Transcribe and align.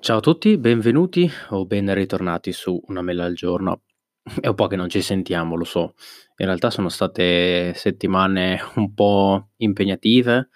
Ciao 0.00 0.16
a 0.18 0.20
tutti, 0.20 0.56
benvenuti 0.58 1.30
o 1.50 1.64
ben 1.66 1.92
ritornati 1.94 2.52
su 2.52 2.80
Una 2.88 3.02
mela 3.02 3.24
al 3.24 3.34
giorno. 3.34 3.82
È 4.40 4.46
un 4.48 4.54
po' 4.54 4.66
che 4.66 4.76
non 4.76 4.88
ci 4.88 5.00
sentiamo, 5.02 5.56
lo 5.56 5.64
so. 5.64 5.94
In 6.36 6.46
realtà 6.46 6.70
sono 6.70 6.88
state 6.88 7.72
settimane 7.74 8.60
un 8.76 8.92
po' 8.94 9.50
impegnative, 9.58 10.48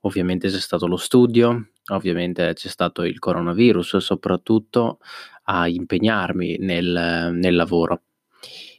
ovviamente 0.00 0.48
c'è 0.48 0.58
stato 0.60 0.86
lo 0.86 0.96
studio, 0.96 1.70
ovviamente 1.92 2.52
c'è 2.54 2.68
stato 2.68 3.02
il 3.02 3.18
coronavirus, 3.18 3.96
soprattutto 3.98 4.98
a 5.44 5.68
impegnarmi 5.68 6.56
nel 6.58 7.30
nel 7.34 7.54
lavoro. 7.56 8.02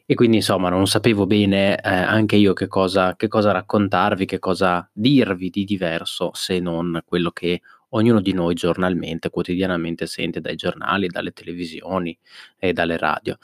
E 0.05 0.15
quindi 0.15 0.37
insomma 0.37 0.69
non 0.69 0.85
sapevo 0.87 1.25
bene, 1.25 1.77
ehm, 1.79 2.03
anche 2.07 2.35
io 2.35 2.53
che 2.53 2.67
cosa 2.67 3.15
che 3.15 3.27
cosa 3.27 3.51
raccontarvi, 3.51 4.25
che 4.25 4.39
cosa 4.39 4.87
dirvi 4.93 5.49
di 5.49 5.63
diverso, 5.63 6.31
se 6.33 6.59
non 6.59 7.01
quello 7.05 7.31
che 7.31 7.61
ognuno 7.95 8.21
di 8.21 8.33
noi 8.33 8.53
giornalmente, 8.55 9.29
quotidianamente 9.29 10.07
sente 10.07 10.41
dai 10.41 10.55
giornali, 10.55 11.07
dalle 11.07 11.31
televisioni 11.31 12.17
e 12.57 12.73
dalle 12.73 12.97
radio. 12.97 13.37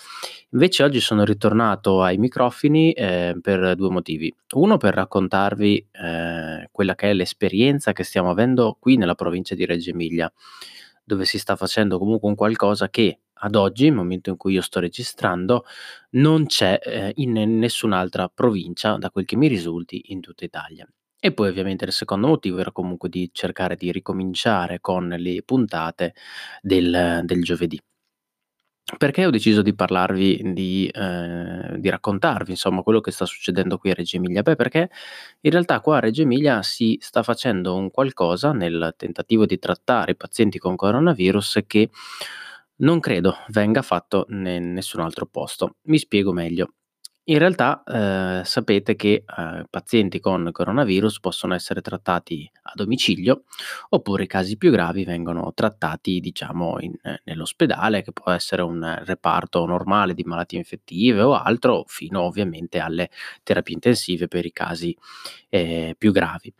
Invece 0.51 0.83
oggi 0.83 0.99
sono 0.99 1.23
ritornato 1.23 2.01
ai 2.03 2.17
microfoni, 2.17 2.91
ehm, 2.93 3.41
per 3.41 3.75
2 3.75 3.89
motivi. 3.89 4.33
Uno 4.55 4.77
per 4.77 4.93
raccontarvi, 4.95 5.87
ehm, 5.91 6.65
quella 6.71 6.95
che 6.95 7.09
è 7.11 7.13
l'esperienza 7.13 7.93
che 7.93 8.03
stiamo 8.03 8.29
avendo 8.31 8.77
qui 8.79 8.97
nella 8.97 9.15
provincia 9.15 9.55
di 9.55 9.65
Reggio 9.65 9.91
Emilia, 9.91 10.31
dove 11.03 11.25
si 11.25 11.39
sta 11.39 11.55
facendo 11.55 11.97
comunque 11.99 12.29
un 12.29 12.35
qualcosa 12.35 12.89
che 12.89 13.19
ad 13.41 13.55
oggi, 13.55 13.85
il 13.85 13.93
momento 13.93 14.29
in 14.31 14.37
cui 14.37 14.53
io 14.53 14.61
sto 14.61 14.79
registrando, 14.81 15.65
non 16.11 16.45
c'è, 16.47 16.79
ehm, 16.83 17.11
in 17.15 17.57
nessun'altra 17.59 18.29
provincia, 18.33 18.97
da 18.97 19.09
quel 19.11 19.25
che 19.25 19.35
mi 19.37 19.47
risulti, 19.47 20.11
in 20.11 20.19
tutta 20.21 20.43
Italia. 20.45 20.87
E 21.23 21.33
poi 21.33 21.49
ovviamente 21.49 21.83
il 21.83 21.91
secondo 21.91 22.27
motivo 22.27 22.59
era 22.59 22.71
comunque 22.71 23.09
di 23.09 23.29
cercare 23.33 23.75
di 23.75 23.91
ricominciare 23.91 24.79
con 24.79 25.09
le 25.09 25.41
puntate 25.43 26.13
del 26.61 27.21
del 27.25 27.43
giovedì. 27.43 27.77
Perché 28.97 29.25
ho 29.25 29.29
deciso 29.29 29.61
di 29.61 29.75
parlarvi 29.75 30.51
di 30.53 30.89
ehm, 30.91 31.75
di 31.77 31.89
raccontarvi 31.89 32.51
insomma 32.51 32.81
quello 32.81 33.01
che 33.01 33.11
sta 33.11 33.25
succedendo 33.25 33.77
qui 33.77 33.91
a 33.91 33.93
Reggio 33.93 34.15
Emilia? 34.17 34.41
Beh, 34.41 34.55
perché 34.55 34.89
in 35.41 35.51
realtà 35.51 35.79
qua 35.81 35.97
a 35.97 35.99
Reggio 35.99 36.23
Emilia 36.23 36.63
si 36.63 36.97
sta 36.99 37.21
facendo 37.21 37.75
un 37.75 37.91
qualcosa 37.91 38.51
nel 38.51 38.93
tentativo 38.97 39.45
di 39.45 39.59
trattare 39.59 40.13
i 40.13 40.15
pazienti 40.15 40.57
con 40.57 40.75
coronavirus 40.75 41.59
che 41.67 41.89
non 42.77 42.99
credo 42.99 43.35
venga 43.49 43.81
fatto 43.83 44.25
in 44.29 44.73
nessun 44.73 45.01
altro 45.01 45.25
posto. 45.27 45.75
Mi 45.83 45.99
spiego 45.99 46.31
meglio. 46.33 46.73
In 47.29 47.37
realtà, 47.37 47.83
ehm, 47.85 48.41
sapete 48.41 48.95
che, 48.95 49.23
ehm, 49.37 49.65
pazienti 49.69 50.19
con 50.19 50.49
coronavirus 50.51 51.19
possono 51.19 51.53
essere 51.53 51.79
trattati 51.79 52.49
a 52.63 52.71
domicilio, 52.73 53.43
oppure 53.89 54.23
i 54.23 54.27
casi 54.27 54.57
più 54.57 54.71
gravi 54.71 55.03
vengono 55.03 55.51
trattati, 55.53 56.19
diciamo, 56.21 56.77
in 56.79 56.93
nell'ospedale, 57.25 58.01
che 58.01 58.13
può 58.13 58.31
essere 58.31 58.63
un 58.63 59.03
reparto 59.05 59.63
normale 59.67 60.15
di 60.15 60.23
malattie 60.23 60.57
infettive 60.57 61.21
o 61.21 61.35
altro, 61.35 61.83
fino 61.85 62.21
ovviamente 62.21 62.79
alle 62.79 63.11
terapie 63.43 63.75
intensive 63.75 64.27
per 64.27 64.47
i 64.47 64.51
casi, 64.51 64.97
ehm, 65.49 65.93
più 65.99 66.11
gravi. 66.11 66.51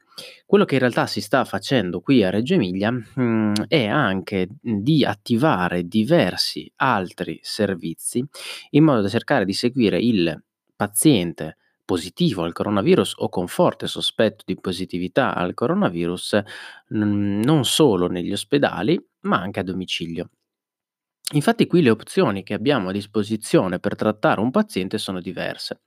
Quello 0.45 0.65
che 0.65 0.75
in 0.75 0.81
realtà 0.81 1.07
si 1.07 1.19
sta 1.21 1.45
facendo 1.45 1.99
qui 1.99 2.23
a 2.23 2.29
Reggio 2.29 2.53
Emilia, 2.53 2.91
mhmm, 2.91 3.53
è 3.67 3.87
anche, 3.87 4.47
di 4.61 5.03
attivare 5.03 5.87
diversi 5.87 6.71
altri 6.75 7.39
servizi, 7.41 8.23
in 8.71 8.83
modo 8.83 9.01
da 9.01 9.09
cercare 9.09 9.45
di 9.45 9.53
seguire 9.53 9.97
il 9.99 10.39
paziente 10.79 11.57
positivo 11.83 12.43
al 12.43 12.53
coronavirus 12.53 13.15
o 13.17 13.27
con 13.27 13.47
forte 13.47 13.85
sospetto 13.87 14.43
di 14.45 14.57
positività 14.57 15.35
al 15.35 15.53
coronavirus, 15.53 16.41
non 16.89 17.65
solo 17.65 18.07
negli 18.07 18.31
ospedali, 18.31 18.97
ma 19.21 19.41
anche 19.41 19.59
a 19.59 19.63
domicilio. 19.63 20.29
Infatti 21.33 21.67
qui 21.67 21.81
le 21.81 21.91
opzioni 21.91 22.41
che 22.43 22.53
abbiamo 22.55 22.89
a 22.89 22.91
disposizione 22.91 23.79
per 23.79 23.95
trattare 23.95 24.39
un 24.41 24.49
paziente 24.51 24.97
sono 24.97 25.19
diverse. 25.21 25.81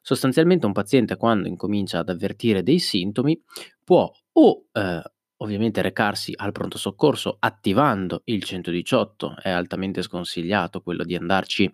Sostanzialmente 0.00 0.66
un 0.66 0.72
paziente 0.72 1.16
quando 1.16 1.48
incomincia 1.48 1.98
ad 1.98 2.08
avvertire 2.08 2.62
dei 2.62 2.78
sintomi 2.78 3.40
può 3.82 4.08
o, 4.32 4.66
ehm, 4.72 5.02
ovviamente 5.38 5.82
recarsi 5.82 6.32
al 6.36 6.52
pronto 6.52 6.78
soccorso 6.78 7.36
attivando 7.40 8.22
il 8.26 8.44
118, 8.44 9.36
è 9.42 9.50
altamente 9.50 10.02
sconsigliato 10.02 10.80
quello 10.82 11.02
di 11.02 11.16
andarci 11.16 11.72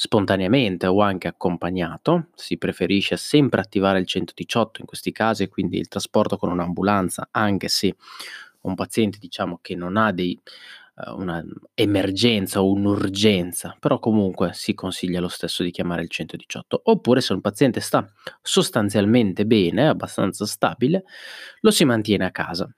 spontaneamente 0.00 0.86
o 0.86 1.00
anche 1.00 1.26
accompagnato, 1.26 2.28
si 2.36 2.56
preferisce 2.56 3.16
sempre 3.16 3.60
attivare 3.60 3.98
il 3.98 4.06
118 4.06 4.80
in 4.80 4.86
questi 4.86 5.10
casi 5.10 5.48
quindi 5.48 5.76
il 5.76 5.88
trasporto 5.88 6.36
con 6.36 6.52
un'ambulanza, 6.52 7.30
anche 7.32 7.66
se 7.66 7.96
un 8.60 8.76
paziente 8.76 9.18
diciamo 9.18 9.58
che 9.60 9.74
non 9.74 9.96
ha 9.96 10.12
dei 10.12 10.38
ehm, 11.04 11.18
una 11.18 11.44
emergenza 11.74 12.62
o 12.62 12.70
un'urgenza, 12.70 13.76
però 13.80 13.98
comunque 13.98 14.52
si 14.52 14.72
consiglia 14.72 15.18
lo 15.18 15.26
stesso 15.28 15.64
di 15.64 15.72
chiamare 15.72 16.02
il 16.02 16.08
118. 16.10 16.80
Oppure 16.84 17.20
se 17.20 17.32
un 17.32 17.40
paziente 17.40 17.80
sta 17.80 18.08
sostanzialmente 18.40 19.46
bene, 19.46 19.88
abbastanza 19.88 20.46
stabile, 20.46 21.02
lo 21.62 21.72
si 21.72 21.84
mantiene 21.84 22.24
a 22.24 22.30
casa. 22.30 22.72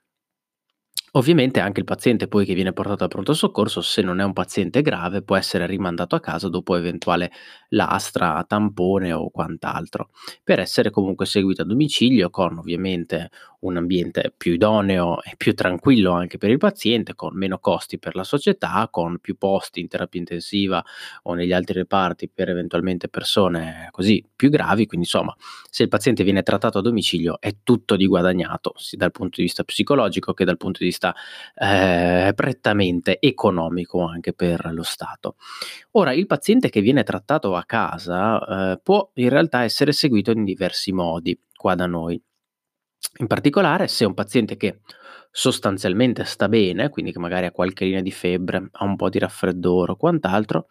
Ovviamente 1.13 1.59
anche 1.59 1.81
il 1.81 1.85
paziente 1.87 2.29
poi 2.29 2.45
che 2.45 2.55
viene 2.55 2.73
portato 2.73 3.03
al 3.03 3.09
pronto 3.11 3.33
soccorso, 3.35 3.81
se 3.81 4.01
non 4.01 4.21
è 4.21 4.25
un 4.25 4.33
paziente 4.33 4.81
grave, 4.81 5.23
può 5.23 5.37
essere 5.37 5.67
rimandato 5.67 6.15
a 6.15 6.21
casa 6.21 6.49
dopo 6.49 6.77
eventuale 6.77 7.33
lastra, 7.71 8.45
tampone 8.47 9.13
o 9.13 9.29
quant'altro, 9.31 10.11
per 10.45 10.61
essere 10.61 10.91
comunque 10.91 11.27
seguito 11.27 11.63
a 11.63 11.65
domicilio 11.65 12.31
con 12.31 12.59
ovviamente 12.59 13.31
un 13.61 13.77
ambiente 13.77 14.33
più 14.37 14.53
idoneo 14.55 15.21
e 15.23 15.35
più 15.37 15.53
tranquillo 15.55 16.13
anche 16.13 16.39
per 16.39 16.51
il 16.51 16.59
paziente, 16.59 17.15
con 17.15 17.37
meno 17.37 17.59
costi 17.59 17.99
per 17.99 18.15
la 18.15 18.25
società, 18.25 18.89
con 18.91 19.19
più 19.19 19.37
posti 19.37 19.81
in 19.81 19.89
terapia 19.89 20.21
intensiva 20.21 20.83
o 21.25 21.35
negli 21.35 21.53
altri 21.53 21.75
reparti 21.75 22.29
per 22.33 22.49
eventualmente 22.49 23.09
persone 23.09 23.89
così 23.91 24.25
più 24.35 24.49
gravi. 24.49 24.87
Quindi 24.87 25.07
insomma, 25.07 25.35
se 25.69 25.83
il 25.83 25.89
paziente 25.89 26.23
viene 26.25 26.43
trattato 26.43 26.79
a 26.79 26.83
domicilio 26.83 27.39
è 27.41 27.57
tutto 27.63 27.97
di 27.97 28.07
guadagnato, 28.07 28.73
sia 28.77 28.97
dal 28.99 29.11
punto 29.13 29.37
di 29.37 29.43
vista 29.43 29.65
psicologico 29.65 30.33
che 30.33 30.45
dal 30.45 30.57
punto 30.57 30.79
di 30.81 30.87
vista, 30.87 31.00
ehm, 31.55 32.33
prettamente 32.35 33.19
economico 33.21 34.03
anche 34.07 34.33
per 34.33 34.71
lo 34.73 34.83
Stato. 34.83 35.37
Ora, 35.93 36.13
il 36.13 36.27
paziente 36.27 36.69
che 36.71 36.81
viene 36.81 37.03
trattato 37.05 37.55
a 37.57 37.65
casa, 37.65 38.71
ehm, 38.73 38.81
può 38.83 39.11
in 39.15 39.29
realtà 39.29 39.63
essere 39.65 39.93
seguito 39.93 40.31
in 40.33 40.45
diversi 40.45 40.93
modi 40.93 41.39
qua 41.55 41.75
da 41.75 41.87
noi. 41.87 42.21
In 43.19 43.27
particolare 43.27 43.89
se 43.89 44.05
è 44.05 44.07
un 44.07 44.15
paziente 44.15 44.57
che 44.57 44.81
sostanzialmente 45.33 46.25
sta 46.25 46.49
bene, 46.49 46.89
quindi 46.91 47.13
che 47.13 47.19
magari 47.19 47.47
ha 47.47 47.53
qualche 47.53 47.85
linea 47.85 48.03
di 48.03 48.11
febbre, 48.11 48.69
ha 48.73 48.85
un 48.85 48.97
po' 48.97 49.09
di 49.09 49.19
raffreddore 49.19 49.93
o 49.93 49.97
quant'altro, 49.97 50.67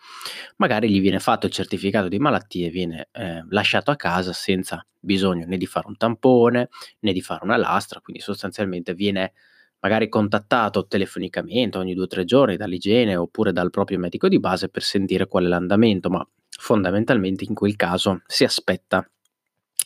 magari 0.57 0.89
gli 0.89 1.01
viene 1.01 1.19
fatto 1.19 1.45
il 1.47 1.51
certificato 1.51 2.07
di 2.07 2.19
malattia 2.19 2.67
e 2.67 2.69
viene, 2.69 3.09
ehm, 3.11 3.47
lasciato 3.51 3.91
a 3.91 3.95
casa 3.95 4.33
senza 4.33 4.85
bisogno 4.99 5.45
né 5.45 5.57
di 5.57 5.65
fare 5.65 5.87
un 5.87 5.97
tampone, 5.97 6.69
né 6.99 7.13
di 7.13 7.21
fare 7.21 7.43
una 7.43 7.57
lastra, 7.57 8.01
quindi 8.01 8.21
sostanzialmente 8.21 8.93
viene 8.93 9.33
magari 9.81 10.09
contattato 10.09 10.87
telefonicamente 10.87 11.77
ogni 11.77 11.93
2 11.93 12.03
o 12.03 12.07
3 12.07 12.25
giorni 12.25 12.57
dall'igiene 12.57 13.15
oppure 13.15 13.51
dal 13.51 13.69
proprio 13.69 13.99
medico 13.99 14.27
di 14.27 14.39
base 14.39 14.69
per 14.69 14.83
sentire 14.83 15.27
qual 15.27 15.45
è 15.45 15.47
l'andamento, 15.47 16.09
ma 16.09 16.25
fondamentalmente 16.49 17.45
in 17.45 17.53
quel 17.53 17.75
caso 17.75 18.21
si 18.25 18.43
aspetta 18.43 19.07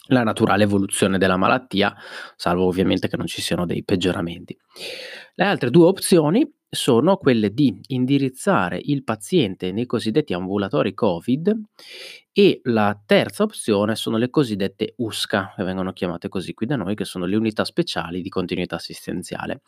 la 0.07 0.23
naturale 0.23 0.63
evoluzione 0.63 1.17
della 1.17 1.37
malattia, 1.37 1.95
salvo 2.35 2.65
ovviamente 2.65 3.07
che 3.07 3.17
non 3.17 3.27
ci 3.27 3.41
siano 3.41 3.65
dei 3.65 3.83
peggioramenti. 3.83 4.57
Le 5.35 5.45
altre 5.45 5.69
2 5.69 5.85
opzioni 5.85 6.51
sono 6.73 7.17
quelle 7.17 7.53
di 7.53 7.79
indirizzare 7.87 8.79
il 8.83 9.03
paziente 9.03 9.71
nei 9.71 9.85
cosiddetti 9.85 10.33
ambulatori 10.33 10.93
Covid 10.93 11.55
e 12.31 12.61
la 12.63 12.99
terza 13.05 13.43
opzione 13.43 13.95
sono 13.95 14.17
le 14.17 14.29
cosiddette 14.29 14.95
USCA, 14.97 15.53
che 15.55 15.63
vengono 15.63 15.93
chiamate 15.93 16.29
così 16.29 16.53
qui 16.55 16.65
da 16.65 16.75
noi, 16.75 16.95
che 16.95 17.05
sono 17.05 17.25
le 17.25 17.35
unità 17.35 17.63
speciali 17.63 18.21
di 18.21 18.29
continuità 18.29 18.75
assistenziale. 18.75 19.61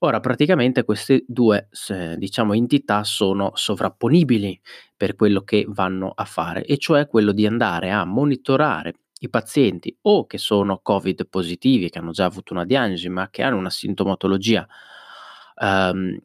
Ora 0.00 0.20
praticamente 0.20 0.84
queste 0.84 1.24
2 1.26 1.68
s 1.70 2.14
diciamo 2.16 2.52
entità 2.54 3.04
sono 3.04 3.52
sovrapponibili 3.54 4.60
per 4.96 5.14
quello 5.16 5.42
che 5.42 5.64
vanno 5.68 6.12
a 6.14 6.24
fare, 6.24 6.64
e 6.64 6.76
cioè 6.76 7.06
quello 7.06 7.32
di 7.32 7.46
andare 7.46 7.90
a 7.90 8.04
monitorare 8.04 8.94
i 9.20 9.28
pazienti 9.30 9.96
o 10.02 10.26
che 10.26 10.36
sono 10.36 10.80
Covid 10.82 11.28
positivi, 11.28 11.88
che 11.88 11.98
hanno 11.98 12.10
già 12.10 12.24
avuto 12.24 12.52
una 12.52 12.64
diagnosi, 12.64 13.08
ma 13.08 13.30
che 13.30 13.42
hanno 13.42 13.56
una 13.56 13.70
sintomatologia, 13.70 14.66
uhm, 15.62 16.18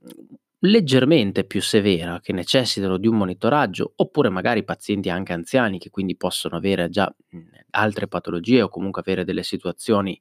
leggermente 0.62 1.45
più 1.45 1.62
severa, 1.62 2.19
che 2.22 2.34
necessitano 2.34 2.98
di 2.98 3.07
un 3.07 3.18
monitoraggio, 3.18 3.94
oppure 3.98 4.30
magari 4.30 4.63
pazienti 4.63 5.10
anche 5.10 5.34
anziani 5.34 5.80
che 5.80 5.89
quindi 5.92 6.18
possono 6.18 6.57
avere 6.57 6.89
già, 6.89 7.13
mhmm, 7.31 7.50
altre 7.72 8.07
patologie 8.07 8.63
o 8.63 8.69
comunque 8.69 9.01
avere 9.01 9.24
delle 9.25 9.44
situazioni 9.44 10.19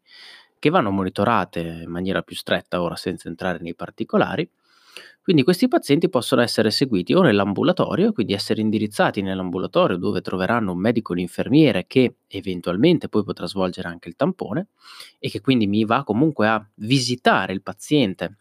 che 0.58 0.70
vanno 0.70 0.90
monitorate 0.90 1.60
in 1.84 1.90
maniera 1.90 2.22
più 2.22 2.36
stretta, 2.36 2.82
ora 2.82 2.96
senza 2.96 3.28
entrare 3.28 3.58
nei 3.60 3.74
particolari. 3.74 4.48
Quindi 5.22 5.42
questi 5.42 5.66
pazienti 5.68 6.08
possono 6.08 6.40
essere 6.42 6.70
seguiti 6.70 7.12
o 7.12 7.20
nell'ambulatorio, 7.22 8.12
quindi 8.12 8.32
essere 8.32 8.60
indirizzati 8.60 9.22
nell'ambulatorio 9.22 9.96
dove 9.96 10.20
troveranno 10.20 10.70
un 10.72 10.78
medico, 10.78 11.12
un 11.12 11.18
infermiere 11.18 11.86
che 11.88 12.18
eventualmente 12.28 13.08
poi 13.08 13.24
potrà 13.24 13.46
svolgere 13.46 13.88
anche 13.88 14.08
il 14.08 14.14
tampone 14.16 14.68
e 15.18 15.28
che 15.28 15.40
quindi 15.40 15.66
mi 15.66 15.84
va 15.84 16.04
comunque 16.04 16.46
a 16.48 16.64
visitare 16.76 17.52
il 17.52 17.62
paziente 17.62 18.36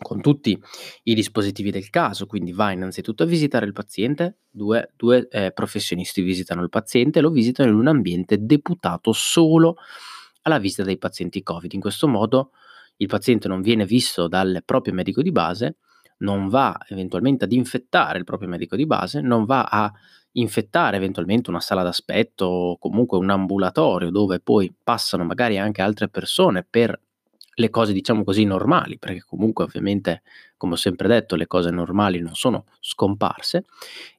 con 0.00 0.20
tutti 0.20 0.58
i 1.04 1.14
dispositivi 1.14 1.70
del 1.70 1.90
caso, 1.90 2.26
quindi 2.26 2.52
vai 2.52 2.74
innanzitutto 2.74 3.22
a 3.22 3.26
visitare 3.26 3.66
il 3.66 3.72
paziente, 3.72 4.38
due, 4.50 4.92
due 4.96 5.28
eh, 5.28 5.52
professionisti 5.52 6.22
visitano 6.22 6.62
il 6.62 6.68
paziente, 6.68 7.20
lo 7.20 7.30
visitano 7.30 7.70
in 7.70 7.76
un 7.76 7.86
ambiente 7.88 8.38
deputato 8.38 9.12
solo 9.12 9.76
alla 10.42 10.58
visita 10.58 10.82
dei 10.82 10.98
pazienti 10.98 11.42
Covid. 11.42 11.72
In 11.72 11.80
questo 11.80 12.08
modo 12.08 12.50
il 12.96 13.08
paziente 13.08 13.48
non 13.48 13.60
viene 13.60 13.84
visto 13.84 14.28
dal 14.28 14.62
proprio 14.64 14.94
medico 14.94 15.22
di 15.22 15.32
base, 15.32 15.76
non 16.18 16.48
va 16.48 16.78
eventualmente 16.88 17.44
ad 17.44 17.52
infettare 17.52 18.18
il 18.18 18.24
proprio 18.24 18.48
medico 18.48 18.76
di 18.76 18.86
base, 18.86 19.20
non 19.20 19.44
va 19.44 19.64
a 19.64 19.92
infettare 20.32 20.96
eventualmente 20.96 21.50
una 21.50 21.60
sala 21.60 21.82
d'aspetto 21.82 22.44
o 22.44 22.78
comunque 22.78 23.18
un 23.18 23.30
ambulatorio 23.30 24.10
dove 24.10 24.40
poi 24.40 24.74
passano 24.82 25.24
magari 25.24 25.58
anche 25.58 25.82
altre 25.82 26.08
persone 26.08 26.66
per 26.68 26.98
le 27.58 27.70
cose 27.70 27.92
diciamo 27.92 28.22
così 28.24 28.44
normali, 28.44 28.98
perché 28.98 29.22
comunque 29.26 29.64
ovviamente, 29.64 30.22
come 30.56 30.74
ho 30.74 30.76
sempre 30.76 31.08
detto, 31.08 31.36
le 31.36 31.46
cose 31.46 31.70
normali 31.70 32.20
non 32.20 32.34
sono 32.34 32.64
scomparse. 32.80 33.64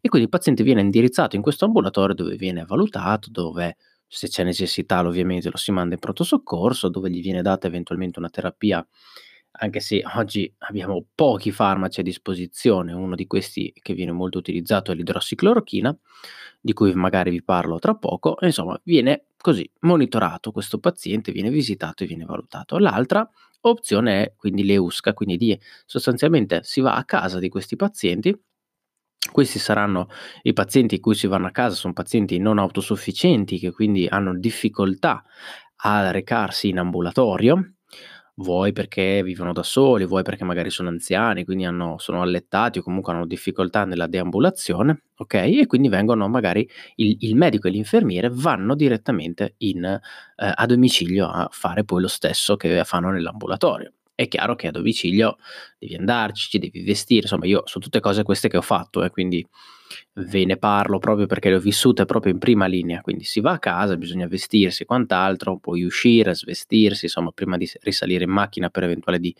E 0.01 0.09
quindi 0.09 0.27
il 0.27 0.29
paziente 0.29 0.63
viene 0.63 0.81
indirizzato 0.81 1.35
in 1.35 1.41
questo 1.41 1.65
ambulatorio 1.65 2.15
dove 2.15 2.35
viene 2.35 2.65
valutato, 2.65 3.29
dove 3.31 3.77
se 4.07 4.27
c'è 4.27 4.43
necessità 4.43 5.05
ovviamente 5.05 5.49
lo 5.49 5.57
si 5.57 5.71
manda 5.71 5.93
in 5.95 5.99
pronto 5.99 6.23
soccorso, 6.23 6.89
dove 6.89 7.09
gli 7.09 7.21
viene 7.21 7.41
data 7.41 7.67
eventualmente 7.67 8.19
una 8.19 8.29
terapia 8.29 8.85
anche 9.59 9.79
se 9.79 10.03
oggi 10.15 10.51
abbiamo 10.59 11.03
pochi 11.15 11.51
farmaci 11.51 12.01
a 12.01 12.03
disposizione, 12.03 12.93
uno 12.93 13.15
di 13.15 13.25
questi 13.25 13.73
che 13.81 13.93
viene 13.93 14.11
molto 14.11 14.37
utilizzato 14.37 14.91
è 14.91 14.95
l'idrossiclorochina, 14.95 15.97
di 16.61 16.73
cui 16.73 16.93
magari 16.93 17.31
vi 17.31 17.43
parlo 17.43 17.79
tra 17.79 17.95
poco, 17.95 18.37
insomma 18.41 18.79
viene 18.83 19.26
così 19.37 19.69
monitorato 19.81 20.51
questo 20.51 20.79
paziente, 20.79 21.31
viene 21.31 21.49
visitato 21.49 22.03
e 22.03 22.07
viene 22.07 22.25
valutato. 22.25 22.77
L'altra 22.79 23.29
opzione 23.61 24.23
è 24.23 24.33
quindi 24.35 24.63
l'EUSCA, 24.65 25.13
quindi 25.13 25.37
di, 25.37 25.59
sostanzialmente 25.85 26.61
si 26.63 26.81
va 26.81 26.95
a 26.95 27.05
casa 27.05 27.39
di 27.39 27.49
questi 27.49 27.75
pazienti, 27.75 28.37
questi 29.31 29.59
saranno 29.59 30.07
i 30.43 30.53
pazienti 30.53 30.95
in 30.95 31.01
cui 31.01 31.15
si 31.15 31.27
vanno 31.27 31.47
a 31.47 31.51
casa, 31.51 31.75
sono 31.75 31.93
pazienti 31.93 32.37
non 32.39 32.59
autosufficienti 32.59 33.59
che 33.59 33.71
quindi 33.71 34.07
hanno 34.07 34.37
difficoltà 34.37 35.23
a 35.81 36.11
recarsi 36.11 36.69
in 36.69 36.79
ambulatorio, 36.79 37.73
vuoi 38.39 38.71
perché 38.71 39.23
vivono 39.23 39.51
da 39.53 39.63
soli, 39.63 40.05
vuoi 40.05 40.23
perché 40.23 40.43
magari 40.43 40.69
sono 40.69 40.89
anziani, 40.89 41.43
quindi 41.43 41.65
hanno, 41.65 41.97
sono 41.97 42.21
allettati 42.21 42.79
o 42.79 42.83
comunque 42.83 43.13
hanno 43.13 43.25
difficoltà 43.25 43.85
nella 43.85 44.07
deambulazione, 44.07 45.03
ok? 45.17 45.33
E 45.33 45.65
quindi 45.65 45.89
vengono 45.89 46.27
magari 46.27 46.67
il, 46.95 47.17
il 47.21 47.35
medico 47.35 47.67
e 47.67 47.71
l'infermiere 47.71 48.29
vanno 48.31 48.75
direttamente 48.75 49.55
in, 49.59 49.83
eh, 49.85 49.99
a 50.35 50.65
domicilio 50.65 51.27
a 51.27 51.47
fare 51.51 51.83
poi 51.83 52.01
lo 52.01 52.07
stesso 52.07 52.55
che 52.55 52.83
fanno 52.83 53.09
nell'ambulatorio. 53.09 53.93
È 54.13 54.27
chiaro 54.27 54.55
che 54.55 54.67
a 54.67 54.71
domicilio 54.71 55.37
devi 55.77 55.95
andarci, 55.95 56.49
ci 56.49 56.59
devi 56.59 56.83
vestire, 56.83 57.21
insomma 57.21 57.45
io 57.45 57.63
sono 57.65 57.83
tutte 57.83 57.99
cose 57.99 58.23
queste 58.23 58.49
che 58.49 58.57
ho 58.57 58.61
fatto, 58.61 59.03
eh, 59.03 59.09
quindi 59.09 59.45
ve 60.13 60.45
ne 60.45 60.57
parlo 60.57 60.99
proprio 60.99 61.25
perché 61.25 61.49
le 61.49 61.55
ho 61.55 61.59
vissute 61.59 62.05
proprio 62.05 62.33
in 62.33 62.39
prima 62.39 62.65
linea, 62.65 63.01
quindi 63.01 63.23
si 63.23 63.39
va 63.39 63.53
a 63.53 63.59
casa, 63.59 63.97
bisogna 63.97 64.27
vestirsi 64.27 64.83
e 64.83 64.85
quant'altro, 64.85 65.57
poi 65.57 65.83
uscire, 65.83 66.35
svestirsi, 66.35 67.05
insomma, 67.05 67.31
prima 67.31 67.57
di 67.57 67.69
risalire 67.81 68.23
in 68.23 68.31
macchina 68.31 68.69
per, 68.69 69.19
di, 69.19 69.35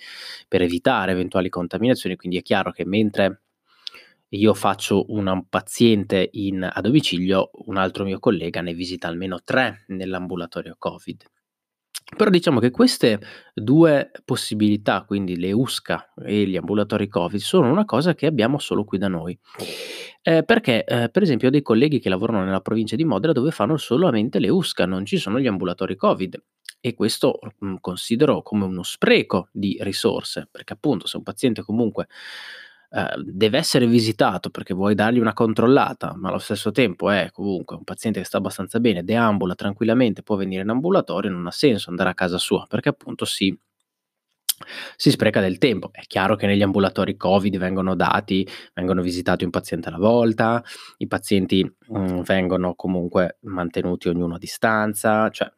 per 0.48 0.62
evitare 0.62 1.12
eventuali 1.12 1.50
contaminazioni, 1.50 2.16
quindi 2.16 2.38
è 2.38 2.42
chiaro 2.42 2.72
che 2.72 2.86
mentre 2.86 3.42
io 4.30 4.54
faccio 4.54 5.06
un 5.10 5.46
paziente 5.48 6.30
in, 6.34 6.70
a 6.70 6.82
domicilio, 6.82 7.52
un 7.66 7.78
altro 7.78 8.04
mio 8.04 8.20
collega 8.20 8.62
ne 8.62 8.74
visita 8.74 9.08
almeno 9.08 9.40
tre 9.44 9.86
nell'ambulatorio 9.88 10.76
Covid. 10.78 11.24
Però 12.16 12.30
diciamo 12.30 12.62
che 12.62 12.72
queste 12.72 13.20
due 13.54 14.12
possibilità, 14.24 15.04
quindi 15.04 15.38
le 15.38 15.52
USCA 15.52 16.14
e 16.24 16.46
gli 16.46 16.56
ambulatori 16.56 17.10
Covid, 17.10 17.40
sono 17.40 17.70
una 17.70 17.84
cosa 17.84 18.16
che 18.16 18.26
abbiamo 18.26 18.60
solo 18.60 18.86
qui 18.86 18.98
da 18.98 19.10
noi. 19.10 19.38
Eh, 20.28 20.44
perché, 20.44 20.84
eh, 20.84 21.08
per 21.10 21.24
esempio, 21.24 21.48
ho 21.48 21.52
dei 21.52 21.62
colleghi 21.62 22.00
che 22.00 22.10
lavorano 22.10 22.44
nella 22.44 22.60
provincia 22.60 22.98
di 22.98 23.06
Modena 23.06 23.32
dove 23.32 23.52
fanno 23.52 23.78
solamente 23.78 24.40
le 24.40 24.50
USCA, 24.50 24.86
non 24.86 25.06
ci 25.06 25.16
sono 25.18 25.40
gli 25.40 25.48
ambulatori 25.48 25.96
Covid. 25.96 26.44
E 26.82 26.94
questo 26.94 27.40
mh, 27.60 27.66
mm, 27.66 27.76
considero 27.80 28.42
come 28.42 28.66
uno 28.66 28.84
spreco 28.84 29.48
di 29.54 29.78
risorse, 29.80 30.50
perché 30.52 30.74
appunto 30.74 31.08
se 31.08 31.16
un 31.16 31.24
paziente 31.24 31.62
comunque 31.64 32.08
Ehm, 32.90 33.22
deve 33.24 33.58
essere 33.58 33.86
visitato 33.86 34.50
perché 34.50 34.74
vuoi 34.74 34.96
dargli 34.96 35.20
una 35.20 35.34
controllata, 35.34 36.14
ma 36.16 36.30
allo 36.30 36.38
stesso 36.38 36.72
tempo 36.72 37.10
è 37.10 37.30
comunque 37.34 37.76
un 37.76 37.84
paziente 37.84 38.20
che 38.20 38.26
sta 38.26 38.38
abbastanza 38.38 38.80
bene, 38.80 39.04
deambula 39.04 39.56
tranquillamente, 39.56 40.24
può 40.24 40.38
venire 40.38 40.62
in 40.62 40.70
ambulatorio, 40.70 41.30
non 41.30 41.46
ha 41.48 41.52
senso 41.52 41.90
andare 41.90 42.10
a 42.12 42.14
casa 42.14 42.38
sua 42.38 42.66
perché 42.68 42.88
appunto 42.90 43.26
si 43.26 43.54
si 44.96 45.12
spreca 45.12 45.42
del 45.42 45.58
tempo. 45.58 45.90
È 45.92 46.02
chiaro 46.02 46.36
che 46.36 46.48
negli 46.48 46.62
ambulatori 46.62 47.16
Covid 47.16 47.58
vengono 47.58 47.96
dati, 47.96 48.48
vengono 48.74 49.02
visitati 49.02 49.44
un 49.44 49.50
paziente 49.50 49.90
alla 49.90 49.98
volta, 49.98 50.64
i 50.98 51.08
pazienti 51.08 51.64
mh, 51.64 52.00
mm, 52.00 52.20
vengono 52.22 52.76
comunque 52.76 53.38
mantenuti 53.42 54.10
ognuno 54.10 54.36
a 54.36 54.40
distanza, 54.40 55.30
cioè 55.30 55.52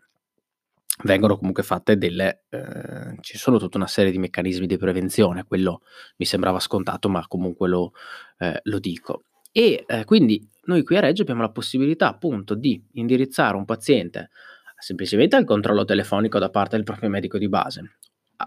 vengono 1.03 1.37
comunque 1.37 1.63
fatte 1.63 1.97
delle 1.97 2.43
eh, 2.49 3.15
ci 3.21 3.37
sono 3.37 3.57
tutta 3.57 3.77
una 3.77 3.87
serie 3.87 4.11
di 4.11 4.17
meccanismi 4.17 4.67
di 4.67 4.77
prevenzione, 4.77 5.45
quello 5.45 5.81
mi 6.17 6.25
sembrava 6.25 6.59
scontato, 6.59 7.07
ma 7.09 7.25
comunque 7.27 7.69
lo, 7.69 7.93
eh, 8.39 8.59
lo 8.63 8.79
dico. 8.79 9.23
E 9.51 9.85
eh, 9.87 10.03
quindi 10.05 10.47
noi 10.65 10.83
qui 10.83 10.97
a 10.97 10.99
Reggio 10.99 11.23
abbiamo 11.23 11.41
la 11.41 11.51
possibilità 11.51 12.09
appunto 12.09 12.53
di 12.53 12.83
indirizzare 12.93 13.55
un 13.55 13.65
paziente 13.65 14.29
semplicemente 14.77 15.35
al 15.35 15.45
controllo 15.45 15.83
telefonico 15.83 16.39
da 16.39 16.49
parte 16.49 16.75
del 16.75 16.85
proprio 16.85 17.09
medico 17.09 17.37
di 17.37 17.49
base, 17.49 17.97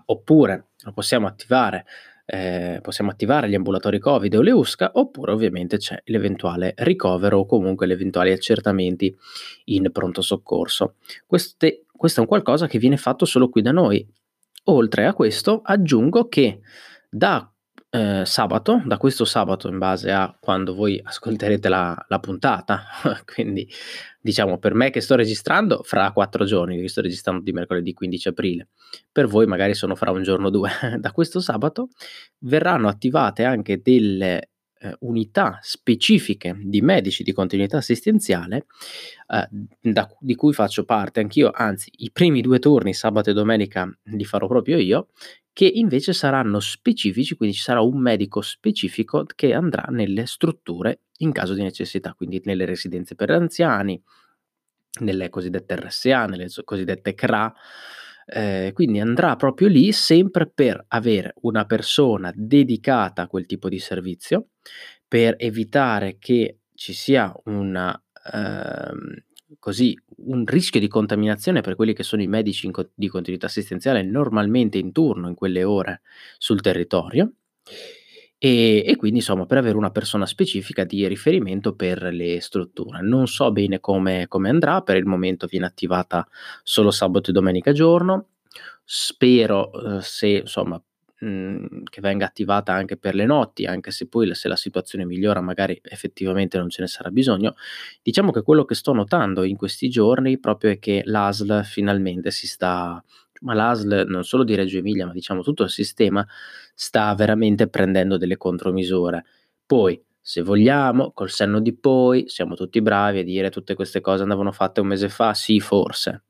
oppure 0.06 0.68
lo 0.84 0.92
possiamo 0.92 1.26
attivare 1.26 1.84
eh, 2.24 2.78
possiamo 2.80 3.10
attivare 3.10 3.48
gli 3.48 3.54
ambulatori 3.54 3.98
Covid 3.98 4.34
o 4.36 4.40
le 4.40 4.52
USCA, 4.52 4.92
oppure 4.94 5.32
ovviamente 5.32 5.76
c'è 5.76 6.00
l'eventuale 6.04 6.72
ricovero 6.78 7.40
o 7.40 7.46
comunque 7.46 7.86
gli 7.86 7.90
eventuali 7.90 8.30
accertamenti 8.30 9.14
in 9.64 9.90
pronto 9.92 10.22
soccorso. 10.22 10.94
Queste 11.26 11.84
questo 12.02 12.18
è 12.18 12.22
un 12.24 12.28
qualcosa 12.28 12.66
che 12.66 12.80
viene 12.80 12.96
fatto 12.96 13.24
solo 13.24 13.48
qui 13.48 13.62
da 13.62 13.70
noi. 13.70 14.04
Oltre 14.64 15.06
a 15.06 15.14
questo, 15.14 15.60
aggiungo 15.62 16.26
che 16.26 16.58
da 17.08 17.51
eh, 17.94 18.22
sabato, 18.24 18.80
da 18.86 18.96
questo 18.96 19.26
sabato, 19.26 19.68
in 19.68 19.76
base 19.76 20.10
a 20.10 20.34
quando 20.40 20.74
voi 20.74 20.98
ascolterete 21.02 21.68
la, 21.68 21.94
la, 22.08 22.18
puntata, 22.20 22.84
quindi 23.30 23.68
diciamo 24.18 24.56
per 24.56 24.72
me 24.72 24.88
che 24.88 25.02
sto 25.02 25.14
registrando 25.14 25.82
fra 25.82 26.10
quattro 26.10 26.46
giorni, 26.46 26.80
che 26.80 26.88
sto 26.88 27.02
registrando 27.02 27.42
di 27.42 27.52
mercoledì 27.52 27.92
15 27.92 28.28
aprile, 28.28 28.68
per 29.12 29.26
voi 29.26 29.44
magari 29.44 29.74
sono 29.74 29.94
fra 29.94 30.10
un 30.10 30.22
giorno 30.22 30.46
o 30.46 30.50
due. 30.50 30.70
da 30.98 31.12
questo 31.12 31.40
sabato 31.40 31.90
verranno 32.38 32.88
attivate 32.88 33.44
anche 33.44 33.82
delle 33.82 34.52
eh, 34.78 34.96
unità 35.00 35.58
specifiche 35.60 36.56
di 36.62 36.80
medici 36.80 37.22
di 37.22 37.32
continuità 37.32 37.76
assistenziale, 37.76 38.64
eh, 39.28 39.48
da, 39.80 40.08
di 40.18 40.34
cui 40.34 40.54
faccio 40.54 40.84
parte 40.84 41.20
anch'io, 41.20 41.50
anzi 41.52 41.90
i 41.98 42.10
primi 42.10 42.40
due 42.40 42.58
turni, 42.58 42.94
sabato 42.94 43.28
e 43.28 43.34
domenica, 43.34 43.86
li 44.04 44.24
farò 44.24 44.46
proprio 44.46 44.78
io, 44.78 45.08
che 45.52 45.66
invece 45.66 46.12
saranno 46.12 46.60
specifici, 46.60 47.34
quindi 47.36 47.54
ci 47.56 47.62
sarà 47.62 47.80
un 47.82 48.00
medico 48.00 48.40
specifico 48.40 49.24
che 49.34 49.52
andrà 49.52 49.84
nelle 49.90 50.26
strutture 50.26 51.00
in 51.18 51.32
caso 51.32 51.54
di 51.54 51.62
necessità, 51.62 52.14
quindi 52.14 52.40
nelle 52.44 52.64
residenze 52.64 53.14
per 53.14 53.30
anziani, 53.30 54.00
nelle 55.00 55.30
cosiddette 55.30 55.76
RSA, 55.76 56.26
nelle 56.26 56.48
cosiddette 56.64 57.14
CRA, 57.14 57.52
eh, 58.26 58.70
quindi 58.74 59.00
andrà 59.00 59.36
proprio 59.36 59.68
lì 59.68 59.92
sempre 59.92 60.48
per 60.48 60.84
avere 60.88 61.34
una 61.42 61.64
persona 61.64 62.32
dedicata 62.34 63.22
a 63.22 63.26
quel 63.26 63.46
tipo 63.46 63.68
di 63.68 63.78
servizio, 63.78 64.48
per 65.06 65.34
evitare 65.38 66.16
che 66.18 66.58
ci 66.74 66.92
sia 66.92 67.32
una, 67.44 68.00
ehm, 68.32 69.24
così, 69.58 69.98
un 70.24 70.44
rischio 70.46 70.80
di 70.80 70.88
contaminazione 70.88 71.60
per 71.60 71.76
quelli 71.76 71.92
che 71.92 72.02
sono 72.02 72.22
i 72.22 72.26
medici 72.26 72.70
co- 72.70 72.90
di 72.94 73.08
continuità 73.08 73.46
assistenziale 73.46 74.02
normalmente 74.02 74.78
in 74.78 74.92
turno 74.92 75.28
in 75.28 75.34
quelle 75.34 75.64
ore 75.64 76.02
sul 76.38 76.60
territorio. 76.60 77.32
E, 78.38 78.82
e, 78.84 78.96
quindi 78.96 79.18
insomma 79.18 79.46
per 79.46 79.58
avere 79.58 79.76
una 79.76 79.92
persona 79.92 80.26
specifica 80.26 80.82
di 80.82 81.06
riferimento 81.06 81.76
per 81.76 82.02
le 82.02 82.40
strutture. 82.40 83.00
Non 83.00 83.28
so 83.28 83.52
bene 83.52 83.78
come, 83.78 84.26
come 84.26 84.48
andrà, 84.48 84.82
per 84.82 84.96
il 84.96 85.06
momento 85.06 85.46
viene 85.46 85.66
attivata 85.66 86.26
solo 86.64 86.90
sabato 86.90 87.30
e 87.30 87.32
domenica 87.32 87.70
giorno. 87.72 88.30
Spero 88.84 89.98
eh, 89.98 90.02
se 90.02 90.28
insomma 90.28 90.82
che 91.88 92.00
venga 92.00 92.26
attivata 92.26 92.72
anche 92.72 92.96
per 92.96 93.14
le 93.14 93.24
notti, 93.26 93.64
anche 93.64 93.92
se 93.92 94.08
poi 94.08 94.34
se 94.34 94.48
la 94.48 94.56
situazione 94.56 95.04
migliora 95.04 95.40
magari 95.40 95.78
effettivamente 95.84 96.58
non 96.58 96.68
ce 96.68 96.82
ne 96.82 96.88
sarà 96.88 97.10
bisogno. 97.10 97.54
Diciamo 98.02 98.32
che 98.32 98.42
quello 98.42 98.64
che 98.64 98.74
sto 98.74 98.92
notando 98.92 99.44
in 99.44 99.56
questi 99.56 99.88
giorni 99.88 100.38
proprio 100.38 100.70
è 100.72 100.78
che 100.78 101.02
l'ASL 101.04 101.62
finalmente 101.64 102.30
si 102.30 102.46
sta 102.48 103.02
ma 103.42 103.54
l'ASL 103.54 104.04
non 104.08 104.24
solo 104.24 104.44
di 104.44 104.54
Reggio 104.54 104.78
Emilia, 104.78 105.06
ma 105.06 105.12
diciamo 105.12 105.42
tutto 105.42 105.64
il 105.64 105.70
sistema 105.70 106.26
sta 106.74 107.14
veramente 107.14 107.68
prendendo 107.68 108.16
delle 108.16 108.36
contromisure. 108.36 109.24
Poi, 109.66 110.00
se 110.20 110.42
vogliamo, 110.42 111.10
col 111.12 111.30
senno 111.30 111.60
di 111.60 111.74
poi, 111.74 112.24
siamo 112.28 112.54
tutti 112.54 112.80
bravi 112.80 113.18
a 113.20 113.24
dire 113.24 113.50
tutte 113.50 113.74
queste 113.74 114.00
cose 114.00 114.22
andavano 114.22 114.52
fatte 114.52 114.80
un 114.80 114.86
mese 114.88 115.08
fa, 115.08 115.34
sì, 115.34 115.58
forse. 115.60 116.22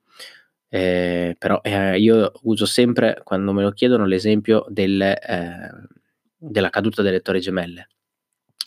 Ehm, 0.75 1.35
però, 1.37 1.61
ehm, 1.63 1.97
io 2.01 2.33
uso 2.45 2.65
sempre, 2.65 3.21
quando 3.25 3.53
me 3.53 3.63
lo 3.63 3.73
chiedono, 3.73 4.07
l'esempio 4.07 4.65
del 4.71 5.03
ehm, 5.03 5.87
della 6.45 6.71
caduta 6.71 7.03
delle 7.03 7.21
Torri 7.21 7.41
Gemelle. 7.41 7.89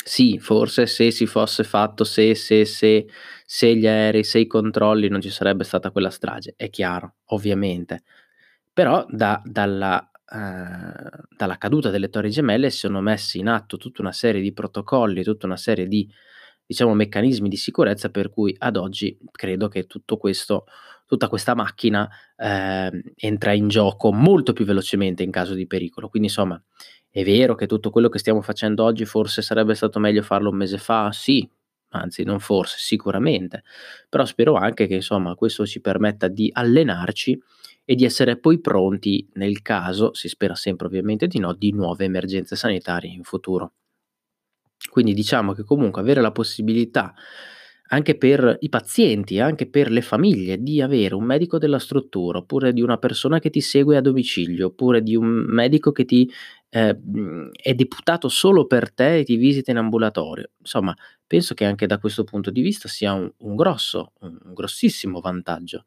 Sì, 0.05 0.37
forse 0.39 0.85
se 0.87 1.11
si 1.11 1.25
fosse 1.25 1.63
fatto 1.63 2.03
se, 2.03 2.35
se, 2.35 2.65
se, 2.65 3.07
se 3.45 3.75
gli 3.75 3.87
aerei, 3.87 4.23
se 4.23 4.39
i 4.39 4.47
controlli 4.47 5.07
non 5.09 5.21
ci 5.21 5.31
sarebbe 5.31 5.63
stata 5.63 5.89
quella 5.91 6.11
strage, 6.11 6.53
è 6.57 6.69
chiaro, 6.69 7.15
ovviamente. 7.27 8.03
Però 8.73 9.05
da 9.09 9.41
dalla 9.45 10.11
ehm, 10.31 11.09
dalla 11.37 11.57
caduta 11.57 11.89
delle 11.89 12.09
Torri 12.09 12.29
Gemelle 12.31 12.69
sono 12.71 13.01
messi 13.01 13.39
in 13.39 13.47
atto 13.47 13.77
tutta 13.77 14.01
una 14.03 14.11
serie 14.13 14.41
di 14.41 14.53
protocolli, 14.53 15.23
tutta 15.23 15.47
una 15.47 15.57
serie 15.57 15.87
di, 15.87 16.07
diciamo, 16.65 16.93
meccanismi 16.93 17.49
di 17.49 17.57
sicurezza 17.57 18.09
per 18.09 18.29
cui 18.29 18.55
ad 18.57 18.77
oggi 18.77 19.17
credo 19.31 19.67
che 19.67 19.85
tutto 19.85 20.17
questo 20.17 20.65
tutta 21.07 21.27
questa 21.29 21.53
macchina, 21.53 22.09
ehm, 22.35 22.99
entra 23.15 23.53
in 23.53 23.67
gioco 23.67 24.11
molto 24.11 24.53
più 24.53 24.65
velocemente 24.65 25.21
in 25.23 25.29
caso 25.31 25.53
di 25.53 25.67
pericolo. 25.67 26.09
Quindi 26.09 26.29
insomma, 26.29 26.59
è 27.09 27.23
vero 27.23 27.55
che 27.55 27.67
tutto 27.67 27.89
quello 27.91 28.09
che 28.09 28.19
stiamo 28.19 28.41
facendo 28.41 28.83
oggi 28.83 29.05
forse 29.05 29.41
sarebbe 29.41 29.75
stato 29.75 29.99
meglio 29.99 30.21
farlo 30.23 30.49
un 30.49 30.57
mese 30.57 30.77
fa? 30.77 31.11
Sì, 31.11 31.47
anzi 31.89 32.23
non 32.23 32.39
forse, 32.39 32.77
sicuramente. 32.79 33.63
Però 34.09 34.25
spero 34.25 34.55
anche 34.55 34.87
che 34.87 34.95
insomma 34.95 35.35
questo 35.35 35.65
ci 35.65 35.79
permetta 35.81 36.27
di 36.27 36.49
allenarci 36.51 37.39
e 37.85 37.95
di 37.95 38.03
essere 38.03 38.37
poi 38.37 38.59
pronti 38.59 39.27
nel 39.33 39.61
caso, 39.61 40.13
si 40.13 40.27
spera 40.27 40.55
sempre 40.55 40.87
ovviamente 40.87 41.27
di 41.27 41.39
no, 41.39 41.53
di 41.53 41.71
nuove 41.71 42.05
emergenze 42.05 42.55
sanitarie 42.55 43.11
in 43.11 43.23
futuro. 43.23 43.71
Quindi 44.89 45.13
diciamo 45.13 45.53
che 45.53 45.63
comunque 45.63 46.01
avere 46.01 46.21
la 46.21 46.31
possibilità 46.31 47.13
anche 47.89 48.17
per 48.17 48.57
i 48.61 48.69
pazienti, 48.69 49.39
anche 49.39 49.67
per 49.69 49.91
le 49.91 50.01
famiglie, 50.01 50.57
di 50.61 50.81
avere 50.81 51.13
un 51.13 51.23
medico 51.23 51.59
della 51.59 51.77
struttura, 51.77 52.39
oppure 52.39 52.73
di 52.73 52.81
una 52.81 52.97
persona 52.97 53.39
che 53.39 53.51
ti 53.51 53.61
segue 53.61 53.95
a 53.95 54.01
domicilio, 54.01 54.67
oppure 54.67 55.01
di 55.03 55.15
un 55.15 55.27
medico 55.27 55.91
che 55.91 56.03
ti 56.05 56.29
ehm, 56.69 57.51
è 57.53 57.73
deputato 57.75 58.27
solo 58.27 58.65
per 58.65 58.91
te 58.91 59.19
e 59.19 59.23
ti 59.23 59.35
visita 59.35 59.69
in 59.71 59.77
ambulatorio. 59.77 60.49
Insomma, 60.59 60.95
penso 61.27 61.53
che 61.53 61.65
anche 61.65 61.85
da 61.85 61.99
questo 61.99 62.23
punto 62.23 62.49
di 62.49 62.61
vista 62.61 62.87
sia 62.87 63.13
un 63.13 63.31
un 63.37 63.55
grosso 63.55 64.13
un 64.21 64.53
grossissimo 64.53 65.19
vantaggio. 65.19 65.85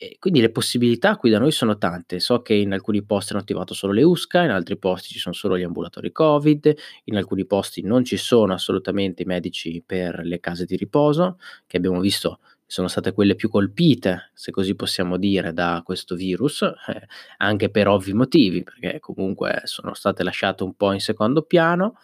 E 0.00 0.16
quindi 0.20 0.40
le 0.40 0.50
possibilità 0.52 1.16
qui 1.16 1.28
da 1.28 1.40
noi 1.40 1.50
sono 1.50 1.76
tante. 1.76 2.20
So 2.20 2.40
che 2.40 2.54
in 2.54 2.72
alcuni 2.72 3.02
posti 3.02 3.32
hanno 3.32 3.42
attivato 3.42 3.74
solo 3.74 3.92
le 3.92 4.04
USCA, 4.04 4.44
in 4.44 4.50
altri 4.50 4.78
posti 4.78 5.08
ci 5.08 5.18
sono 5.18 5.34
solo 5.34 5.58
gli 5.58 5.64
ambulatori 5.64 6.12
Covid, 6.12 6.72
in 7.04 7.16
alcuni 7.16 7.44
posti 7.44 7.82
non 7.82 8.04
ci 8.04 8.16
sono 8.16 8.52
assolutamente 8.52 9.22
i 9.22 9.26
medici 9.26 9.82
per 9.84 10.20
le 10.22 10.38
case 10.38 10.66
di 10.66 10.76
riposo, 10.76 11.38
che 11.66 11.78
abbiamo 11.78 11.98
visto 12.00 12.38
sono 12.70 12.86
state 12.86 13.12
quelle 13.12 13.34
più 13.34 13.48
colpite, 13.48 14.30
se 14.34 14.50
così 14.52 14.74
possiamo 14.76 15.16
dire, 15.16 15.52
da 15.54 15.80
questo 15.84 16.14
virus, 16.14 16.60
eh, 16.62 17.06
anche 17.38 17.70
per 17.70 17.88
ovvi 17.88 18.12
motivi, 18.12 18.62
perché 18.62 19.00
comunque 19.00 19.62
sono 19.64 19.94
state 19.94 20.22
lasciate 20.22 20.62
un 20.64 20.74
po' 20.74 20.92
in 20.92 21.00
secondo 21.00 21.42
piano 21.42 21.96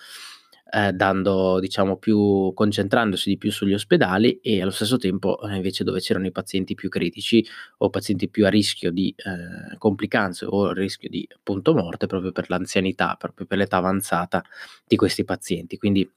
eh, 0.74 0.92
dando 0.92 1.60
diciamo 1.60 1.96
più 1.98 2.52
concentrandosi 2.54 3.28
di 3.28 3.36
più 3.38 3.52
sugli 3.52 3.74
ospedali 3.74 4.40
e 4.40 4.60
allo 4.60 4.70
stesso 4.70 4.96
tempo, 4.96 5.40
eh, 5.48 5.54
invece 5.56 5.84
dove 5.84 6.00
c'erano 6.00 6.26
i 6.26 6.32
pazienti 6.32 6.74
più 6.74 6.88
critici 6.88 7.46
o 7.78 7.90
pazienti 7.90 8.28
più 8.28 8.44
a 8.46 8.48
rischio 8.48 8.90
di, 8.90 9.14
ehm, 9.16 9.78
complicanze 9.78 10.46
o 10.46 10.66
a 10.68 10.72
rischio 10.72 11.08
di, 11.08 11.26
appunto, 11.34 11.74
morte 11.74 12.06
proprio 12.06 12.32
per 12.32 12.50
l'anzianità, 12.50 13.14
proprio 13.18 13.46
per 13.46 13.58
l'età 13.58 13.76
avanzata 13.76 14.42
di 14.86 14.96
questi 14.96 15.24
pazienti. 15.24 15.76
Quindi 15.78 16.08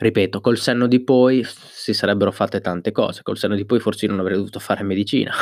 ripeto, 0.00 0.40
col 0.40 0.58
senno 0.58 0.86
di 0.86 1.02
poi 1.02 1.44
si 1.44 1.92
sarebbero 1.92 2.30
fatte 2.32 2.60
tante 2.60 2.92
cose. 2.92 3.22
Col 3.22 3.36
senno 3.38 3.54
di 3.54 3.64
poi 3.64 3.80
forse 3.80 4.06
non 4.06 4.20
avrei 4.20 4.36
dovuto 4.36 4.58
fare 4.60 4.82
medicina 4.84 5.32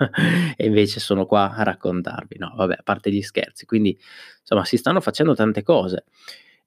e 0.56 0.66
invece 0.66 1.00
sono 1.00 1.26
qua 1.26 1.54
a 1.54 1.62
raccontarvi. 1.62 2.36
No, 2.38 2.52
vabbè, 2.56 2.74
a 2.78 2.82
parte 2.82 3.10
gli 3.10 3.22
scherzi. 3.22 3.64
Quindi, 3.66 3.96
insomma, 4.40 4.64
si 4.64 4.76
stanno 4.76 5.00
facendo 5.00 5.34
tante 5.34 5.62
cose. 5.62 6.04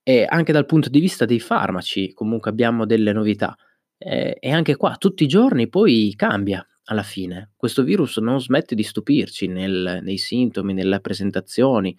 E 0.07 0.23
anche 0.29 0.51
dal 0.51 0.67
punto 0.67 0.87
di 0.89 0.99
vista 0.99 1.25
dei 1.25 1.39
farmaci 1.39 2.13
comunque 2.13 2.51
abbiamo 2.51 2.85
delle 2.85 3.11
novità. 3.11 3.55
Ehm, 3.97 4.33
e 4.39 4.51
anche 4.51 4.75
qua 4.75 4.95
tutti 4.99 5.23
i 5.23 5.27
giorni 5.27 5.67
poi 5.67 6.13
cambia 6.15 6.63
alla 6.85 7.01
fine. 7.01 7.53
Questo 7.57 7.81
virus 7.81 8.17
non 8.17 8.39
smette 8.39 8.75
di 8.75 8.83
stupirci 8.83 9.47
nel 9.47 10.01
nei 10.03 10.17
sintomi, 10.19 10.73
nelle 10.73 10.99
presentazioni, 10.99 11.97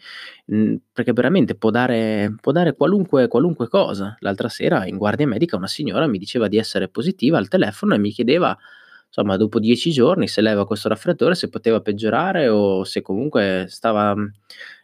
perché 0.92 1.12
veramente 1.12 1.56
può 1.56 1.70
dare 1.70 2.32
può 2.40 2.52
dare 2.52 2.74
qualunque 2.76 3.26
qualunque 3.26 3.66
cosa. 3.68 4.14
L'altra 4.20 4.48
sera 4.48 4.86
in 4.86 4.98
guardia 4.98 5.26
medica 5.26 5.56
una 5.56 5.66
signora 5.66 6.06
mi 6.06 6.18
diceva 6.18 6.46
di 6.46 6.58
essere 6.58 6.88
positiva 6.88 7.38
al 7.38 7.48
telefono 7.48 7.94
e 7.94 7.98
mi 7.98 8.12
chiedeva, 8.12 8.56
insomma 9.08 9.36
dopo 9.36 9.58
10 9.58 9.90
giorni 9.90 10.28
se 10.28 10.40
leva 10.42 10.64
questo 10.64 10.88
raffreddore 10.88 11.34
se 11.34 11.48
poteva 11.48 11.80
peggiorare 11.80 12.48
o 12.48 12.84
se 12.84 13.02
comunque 13.02 13.66
stava 13.68 14.14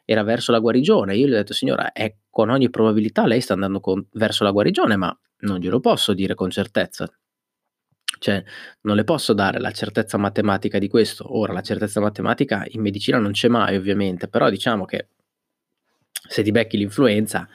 era 0.05 0.23
verso 0.23 0.53
la 0.53 0.59
guarigione. 0.61 1.17
Io 1.17 1.27
gli 1.27 1.33
ho 1.33 1.37
detto: 1.37 1.53
"Signora, 1.55 1.93
è 1.93 2.15
con 2.31 2.51
ogni 2.51 2.71
probabilità 2.71 3.27
lei 3.27 3.41
sta 3.41 3.55
andando 3.55 3.81
con 3.81 4.05
verso 4.13 4.45
la 4.45 4.51
guarigione, 4.51 4.97
ma 4.97 5.17
non 5.41 5.59
glielo 5.59 5.81
posso 5.81 6.13
dire 6.15 6.35
con 6.35 6.51
certezza. 6.51 7.07
Cioè, 8.19 8.45
non 8.83 8.97
le 8.97 9.05
posso 9.05 9.33
dare 9.33 9.59
la 9.59 9.73
certezza 9.73 10.17
matematica 10.19 10.79
di 10.79 10.89
questo. 10.89 11.37
Ora, 11.37 11.53
la 11.53 11.63
certezza 11.63 12.01
matematica 12.01 12.65
in 12.69 12.81
medicina 12.81 13.19
non 13.19 13.33
c'è 13.33 13.49
mai 13.49 13.77
ovviamente, 13.77 14.29
però 14.29 14.49
diciamo 14.51 14.85
che 14.85 15.09
se 16.29 16.43
ti 16.43 16.51
becchi 16.53 16.77
l'influenza, 16.77 17.49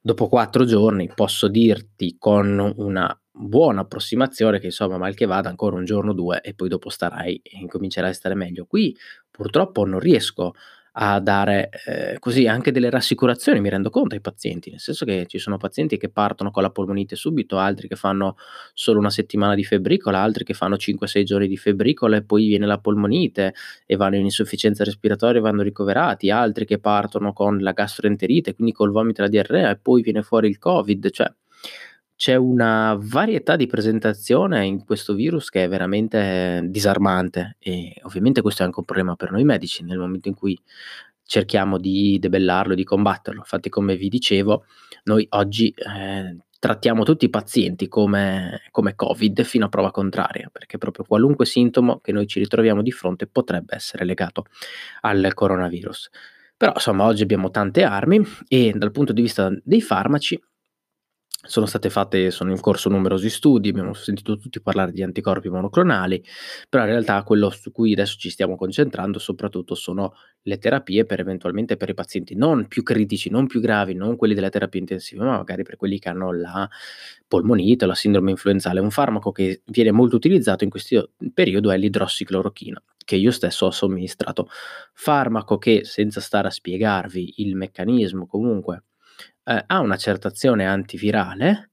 dopo 0.00 0.28
4 0.28 0.64
giorni 0.64 1.10
posso 1.14 1.48
dirti 1.48 2.16
con 2.18 2.72
una 2.76 3.18
buona 3.30 3.82
approssimazione 3.82 4.58
che 4.58 4.66
insomma 4.66 4.98
mal 4.98 5.14
che 5.14 5.26
vada 5.26 5.48
ancora 5.48 5.76
un 5.76 5.84
giorno 5.84 6.10
o 6.12 6.14
2 6.14 6.40
e 6.42 6.54
poi 6.54 6.68
dopo 6.68 6.88
starai 6.88 7.40
e 7.42 7.58
incomincerai 7.58 8.10
a 8.10 8.14
stare 8.14 8.34
meglio. 8.34 8.66
Qui 8.66 8.96
purtroppo 9.30 9.84
non 9.84 9.98
riesco 10.00 10.54
a 10.98 11.20
dare, 11.20 11.68
ehm, 11.86 12.18
così 12.18 12.46
anche 12.46 12.72
delle 12.72 12.88
rassicurazioni, 12.88 13.60
mi 13.60 13.68
rendo 13.68 13.90
conto 13.90 14.14
ai 14.14 14.20
pazienti, 14.22 14.70
nel 14.70 14.80
senso 14.80 15.04
che 15.04 15.26
ci 15.26 15.38
sono 15.38 15.58
pazienti 15.58 15.98
che 15.98 16.08
partono 16.08 16.50
con 16.50 16.62
la 16.62 16.70
polmonite 16.70 17.16
subito, 17.16 17.58
altri 17.58 17.86
che 17.88 17.96
fanno 17.96 18.36
solo 18.72 18.98
1 19.00 19.10
settimana 19.10 19.54
di 19.54 19.62
febbricola, 19.64 20.20
altri 20.20 20.44
che 20.44 20.54
fanno 20.54 20.76
5, 20.78 21.06
6 21.06 21.24
giorni 21.24 21.48
di 21.48 21.56
febbricola 21.58 22.16
e 22.16 22.22
poi 22.22 22.46
viene 22.46 22.64
la 22.66 22.78
polmonite 22.78 23.54
e 23.84 23.96
vanno 23.96 24.16
in 24.16 24.24
insufficienza 24.24 24.84
respiratoria 24.84 25.38
e 25.40 25.42
vanno 25.42 25.62
ricoverati, 25.62 26.30
altri 26.30 26.64
che 26.64 26.78
partono 26.78 27.32
con 27.34 27.58
la 27.58 27.72
gastroenterite, 27.72 28.54
quindi 28.54 28.72
col 28.72 28.90
vomito 28.90 29.20
e 29.20 29.24
la 29.24 29.30
diarrea 29.30 29.70
e 29.70 29.76
poi 29.76 30.00
viene 30.02 30.22
fuori 30.22 30.48
il 30.48 30.58
Covid, 30.58 31.10
cioè 31.10 31.30
c'è 32.16 32.34
una 32.34 32.96
varietà 32.98 33.56
di 33.56 33.66
presentazione 33.66 34.64
in 34.64 34.84
questo 34.84 35.14
virus 35.14 35.50
che 35.50 35.64
è 35.64 35.68
veramente 35.68 36.62
disarmante 36.64 37.56
e 37.58 37.94
ovviamente 38.02 38.40
questo 38.40 38.62
è 38.62 38.64
anche 38.64 38.78
un 38.78 38.86
problema 38.86 39.14
per 39.16 39.30
noi 39.30 39.44
medici 39.44 39.84
nel 39.84 39.98
momento 39.98 40.28
in 40.28 40.34
cui 40.34 40.58
cerchiamo 41.24 41.78
di 41.78 42.18
debellarlo, 42.18 42.74
di 42.74 42.84
combatterlo. 42.84 43.40
Infatti 43.40 43.68
come 43.68 43.96
vi 43.96 44.08
dicevo, 44.08 44.64
noi 45.04 45.26
oggi, 45.30 45.74
ehm, 45.76 46.38
trattiamo 46.58 47.04
tutti 47.04 47.26
i 47.26 47.30
pazienti 47.30 47.86
come 47.88 48.62
come 48.70 48.94
Covid 48.94 49.42
fino 49.42 49.66
a 49.66 49.68
prova 49.68 49.90
contraria, 49.90 50.48
perché 50.50 50.78
proprio 50.78 51.04
qualunque 51.04 51.44
sintomo 51.44 51.98
che 52.00 52.12
noi 52.12 52.26
ci 52.26 52.38
ritroviamo 52.38 52.80
di 52.82 52.92
fronte 52.92 53.26
potrebbe 53.26 53.74
essere 53.74 54.04
legato 54.06 54.46
al 55.02 55.32
coronavirus. 55.34 56.08
Però 56.56 56.72
insomma 56.74 57.04
oggi 57.04 57.22
abbiamo 57.22 57.50
tante 57.50 57.84
armi 57.84 58.22
e 58.48 58.72
dal 58.74 58.90
punto 58.90 59.12
di 59.12 59.20
vista 59.20 59.50
dei 59.62 59.82
farmaci 59.82 60.40
sono 61.46 61.66
state 61.66 61.90
fatte 61.90 62.30
sono 62.30 62.50
in 62.50 62.60
corso 62.60 62.88
numerosi 62.88 63.30
studi, 63.30 63.70
abbiamo 63.70 63.94
sentito 63.94 64.36
tutti 64.36 64.60
parlare 64.60 64.92
di 64.92 65.02
anticorpi 65.02 65.48
monoclonali, 65.48 66.22
però 66.68 66.84
in 66.84 66.90
realtà 66.90 67.22
quello 67.22 67.50
su 67.50 67.72
cui 67.72 67.92
adesso 67.92 68.16
ci 68.18 68.30
stiamo 68.30 68.56
concentrando 68.56 69.18
soprattutto 69.18 69.74
sono 69.74 70.14
le 70.42 70.58
terapie 70.58 71.04
per 71.04 71.20
eventualmente 71.20 71.76
per 71.76 71.88
i 71.88 71.94
pazienti 71.94 72.34
non 72.34 72.66
più 72.68 72.82
critici, 72.82 73.30
non 73.30 73.46
più 73.46 73.60
gravi, 73.60 73.94
non 73.94 74.16
quelli 74.16 74.34
della 74.34 74.48
terapia 74.48 74.80
intensiva, 74.80 75.24
ma 75.24 75.36
magari 75.36 75.62
per 75.62 75.76
quelli 75.76 75.98
che 75.98 76.08
hanno 76.08 76.32
la 76.32 76.68
polmonite 77.26 77.86
la 77.86 77.94
sindrome 77.94 78.30
influenzale. 78.30 78.80
Un 78.80 78.90
farmaco 78.90 79.32
che 79.32 79.62
viene 79.66 79.90
molto 79.90 80.16
utilizzato 80.16 80.64
in 80.64 80.70
questo 80.70 81.10
periodo 81.34 81.70
è 81.70 81.76
l'idrossiclorochina, 81.76 82.82
che 83.04 83.16
io 83.16 83.30
stesso 83.30 83.66
ho 83.66 83.70
somministrato. 83.70 84.48
Farmaco 84.92 85.58
che, 85.58 85.84
senza 85.84 86.20
stare 86.20 86.48
a 86.48 86.50
spiegarvi 86.50 87.34
il 87.38 87.56
meccanismo 87.56 88.26
comunque 88.26 88.84
ehm, 89.44 89.62
ha 89.66 89.80
una 89.80 89.96
certa 89.96 90.30
antivirale, 90.66 91.70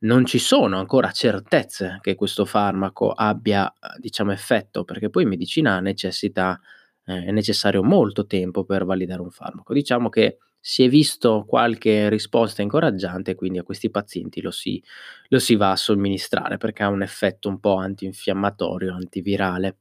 non 0.00 0.24
ci 0.26 0.38
sono 0.38 0.78
ancora 0.78 1.10
certezze 1.12 1.98
che 2.02 2.14
questo 2.16 2.44
farmaco 2.44 3.10
abbia, 3.12 3.62
uhm, 3.80 4.00
diciamo 4.00 4.32
effetto, 4.32 4.84
perché 4.84 5.10
poi 5.10 5.22
in 5.24 5.28
medicina 5.30 5.80
necessita 5.80 6.60
ehm, 7.06 7.24
è 7.26 7.30
necessario 7.32 7.82
molto 7.82 8.26
tempo 8.26 8.64
per 8.64 8.84
validare 8.84 9.20
un 9.22 9.30
farmaco. 9.30 9.72
Diciamo 9.74 10.08
che 10.08 10.38
si 10.64 10.84
è 10.84 10.88
visto 10.88 11.44
qualche 11.46 12.08
risposta 12.08 12.62
incoraggiante, 12.62 13.34
quindi 13.34 13.58
a 13.58 13.64
questi 13.64 13.90
pazienti 13.90 14.40
lo 14.40 14.50
si 14.52 14.80
lo 15.28 15.38
si 15.40 15.56
va 15.56 15.72
a 15.72 15.76
somministrare 15.76 16.56
perché 16.58 16.82
ha 16.84 16.88
un 16.88 17.02
effetto 17.02 17.48
un 17.48 17.58
po' 17.60 17.76
antinfiammatorio, 17.76 18.94
antivirale. 18.94 19.76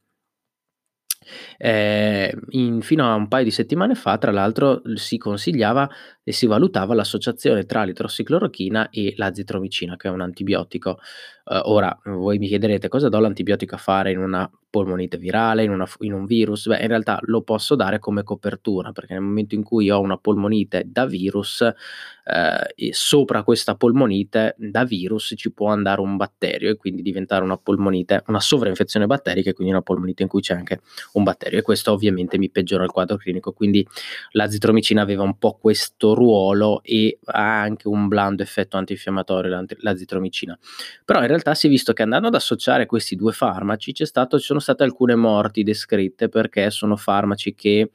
Ehm, 1.58 2.42
in 2.50 2.82
fino 2.82 3.06
a 3.10 3.16
un 3.16 3.28
paio 3.28 3.44
di 3.44 3.52
settimane 3.52 3.96
fa, 3.96 4.18
tra 4.18 4.32
l'altro, 4.32 4.82
si 4.96 5.18
consigliava 5.18 5.90
e 6.24 6.32
si 6.32 6.46
valutava 6.46 6.94
l'associazione 6.94 7.66
tra 7.66 7.84
l'idrossiclorochina 7.84 8.90
e 8.90 9.14
l'azitromicina, 9.18 9.98
che 9.98 10.08
è 10.08 10.12
un 10.12 10.22
antibiotico. 10.22 11.00
Uh, 11.44 11.60
ora, 11.64 11.98
voi 12.06 12.38
mi 12.38 12.48
chiederete 12.48 12.88
cosa 12.88 13.10
do 13.10 13.20
l'antibiotico 13.20 13.76
a 13.76 13.80
fare 13.80 14.12
in 14.12 14.20
una 14.20 14.50
polmonite 14.70 15.18
virale, 15.18 15.64
in, 15.64 15.72
una, 15.72 15.88
in, 16.00 16.14
un 16.14 16.26
virus? 16.26 16.68
Beh, 16.68 16.80
in 16.80 16.88
realtà 16.88 17.20
lo 17.24 17.42
posso 17.42 17.76
dare 17.76 18.00
come 18.00 18.24
copertura, 18.24 18.92
perché 18.92 19.14
nel 19.14 19.24
momento 19.24 19.56
in 19.56 19.64
cui 19.64 19.90
ho 19.90 20.00
una 20.00 20.18
polmonite 20.18 20.84
da 20.86 21.06
virus, 21.06 21.62
eh, 21.62 22.92
sopra 22.92 23.44
questa 23.44 23.76
polmonite 23.76 24.56
da 24.58 24.86
virus 24.86 25.34
ci 25.36 25.52
può 25.52 25.70
andare 25.70 26.02
un 26.02 26.16
batterio 26.18 26.70
e 26.70 26.76
quindi 26.78 27.02
diventare 27.02 27.44
una 27.44 27.58
polmonite, 27.58 28.24
una 28.28 28.40
sovrainfezione 28.40 29.08
batterica 29.08 29.50
e 29.50 29.54
quindi 29.54 29.74
una 29.74 29.82
polmonite 29.82 30.24
in 30.24 30.30
cui 30.30 30.42
c'è 30.42 30.54
anche 30.54 30.82
un 31.14 31.24
batterio 31.24 31.60
e 31.60 31.62
questo 31.64 31.92
ovviamente 31.92 32.38
mi 32.38 32.50
peggiora 32.50 32.84
il 32.84 32.92
quadro 32.92 33.18
clinico, 33.18 33.52
quindi 33.52 33.86
l'azitromicina 34.32 35.02
aveva 35.02 35.24
un 35.24 35.38
po' 35.38 35.58
questo 35.60 36.11
ruolo 36.14 36.82
e 36.84 37.20
ha 37.26 37.62
anche 37.62 37.88
un 37.88 38.08
blando 38.08 38.44
effetto 38.44 38.78
antinfiammatorio 38.78 39.66
l'azitromicina. 39.78 40.58
Però 41.06 41.22
in 41.22 41.28
realtà 41.28 41.54
si 41.54 41.68
è 41.68 41.70
visto 41.70 41.94
che 41.94 42.04
andando 42.04 42.28
ad 42.28 42.36
associare 42.36 42.86
questi 42.86 43.16
due 43.16 43.32
farmaci 43.32 43.94
stato, 44.06 44.40
ci 44.40 44.46
sono 44.46 44.60
state 44.60 44.84
alcune 44.84 45.16
morti 45.16 45.64
descritte 45.64 46.30
perché 46.30 46.70
sono 46.72 46.96
farmaci 46.96 47.54
che 47.54 47.92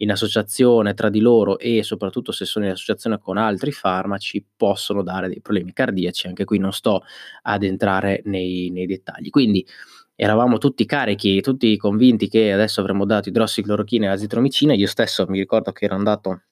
in 0.00 0.10
associazione 0.10 0.94
tra 0.94 1.08
di 1.08 1.20
loro 1.20 1.58
e 1.58 1.82
soprattutto 1.82 2.32
se 2.32 2.44
sono 2.44 2.64
in 2.66 2.70
associazione 2.72 3.18
con 3.18 3.36
altri 3.36 3.72
farmaci 3.72 4.44
possono 4.56 5.02
dare 5.02 5.28
dei 5.28 5.40
problemi 5.40 5.72
cardiaci, 5.72 6.26
anche 6.26 6.44
qui 6.44 6.58
non 6.58 6.72
sto 6.72 7.02
ad 7.42 7.62
entrare 7.62 8.22
nei, 8.24 8.70
nei 8.70 8.86
dettagli. 8.86 9.30
Quindi 9.30 9.66
eravamo 10.14 10.58
tutti 10.58 10.84
carichi, 10.84 11.40
tutti 11.40 11.76
convinti 11.76 12.28
che 12.28 12.52
adesso 12.52 12.80
avremmo 12.80 13.04
dato 13.06 13.28
idrossiclorochina 13.28 14.06
e 14.06 14.08
azitromicina, 14.08 14.74
io 14.74 14.86
stesso 14.86 15.26
mi 15.28 15.38
ricordo 15.38 15.72
che 15.72 15.84
ero 15.84 15.94
andato 15.94 16.42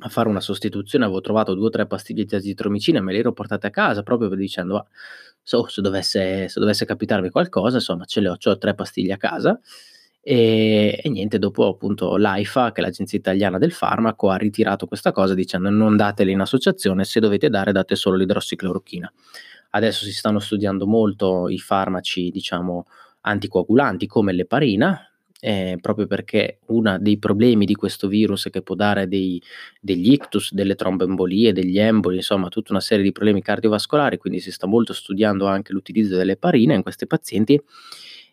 a 0.00 0.08
fare 0.08 0.28
una 0.28 0.40
sostituzione, 0.40 1.04
avevo 1.04 1.20
trovato 1.20 1.54
due 1.54 1.66
o 1.66 1.70
tre 1.70 1.86
pastiglie 1.86 2.24
di 2.24 2.34
azitromicina 2.34 3.00
me 3.00 3.12
le 3.12 3.18
ero 3.18 3.32
portate 3.32 3.66
a 3.68 3.70
casa 3.70 4.02
proprio 4.02 4.28
dicendo, 4.34 4.76
ah, 4.76 4.86
so, 5.42 5.66
se, 5.68 5.80
dovesse, 5.80 6.48
se 6.48 6.60
dovesse 6.60 6.84
capitarmi 6.84 7.30
qualcosa, 7.30 7.76
insomma 7.76 8.04
ce 8.04 8.20
le 8.20 8.28
ho, 8.28 8.36
ho 8.42 8.58
tre 8.58 8.74
pastiglie 8.74 9.14
a 9.14 9.16
casa 9.16 9.58
e, 10.28 10.98
e, 11.00 11.08
niente, 11.08 11.38
dopo 11.38 11.68
appunto 11.68 12.16
l'AIFA, 12.16 12.72
che 12.72 12.80
è 12.80 12.84
l'agenzia 12.84 13.16
italiana 13.16 13.58
del 13.58 13.70
farmaco, 13.70 14.28
ha 14.28 14.34
ritirato 14.34 14.86
questa 14.86 15.12
cosa 15.12 15.34
dicendo 15.34 15.70
non 15.70 15.94
datele 15.96 16.32
in 16.32 16.40
associazione, 16.40 17.04
se 17.04 17.20
dovete 17.20 17.48
dare 17.48 17.70
date 17.70 17.94
solo 17.94 18.16
l'idrossiclorochina. 18.16 19.12
Adesso 19.70 20.04
si 20.04 20.12
stanno 20.12 20.40
studiando 20.40 20.84
molto 20.84 21.48
i 21.48 21.58
farmaci, 21.58 22.30
diciamo, 22.30 22.88
anticoagulanti 23.20 24.08
come 24.08 24.32
l'eparina, 24.32 25.05
eh, 25.40 25.78
proprio 25.80 26.06
perché 26.06 26.58
uno 26.66 26.98
dei 26.98 27.18
problemi 27.18 27.66
di 27.66 27.74
questo 27.74 28.08
virus 28.08 28.46
è 28.46 28.50
che 28.50 28.62
può 28.62 28.74
dare 28.74 29.06
dei, 29.06 29.40
degli 29.80 30.12
ictus, 30.12 30.52
delle 30.52 30.74
tromboembolie, 30.74 31.52
degli 31.52 31.78
emboli, 31.78 32.16
insomma 32.16 32.48
tutta 32.48 32.72
una 32.72 32.80
serie 32.80 33.04
di 33.04 33.12
problemi 33.12 33.42
cardiovascolari, 33.42 34.16
quindi 34.18 34.40
si 34.40 34.50
sta 34.50 34.66
molto 34.66 34.92
studiando 34.92 35.46
anche 35.46 35.72
l'utilizzo 35.72 36.16
dell'eparina 36.16 36.74
in 36.74 36.82
questi 36.82 37.06
pazienti 37.06 37.60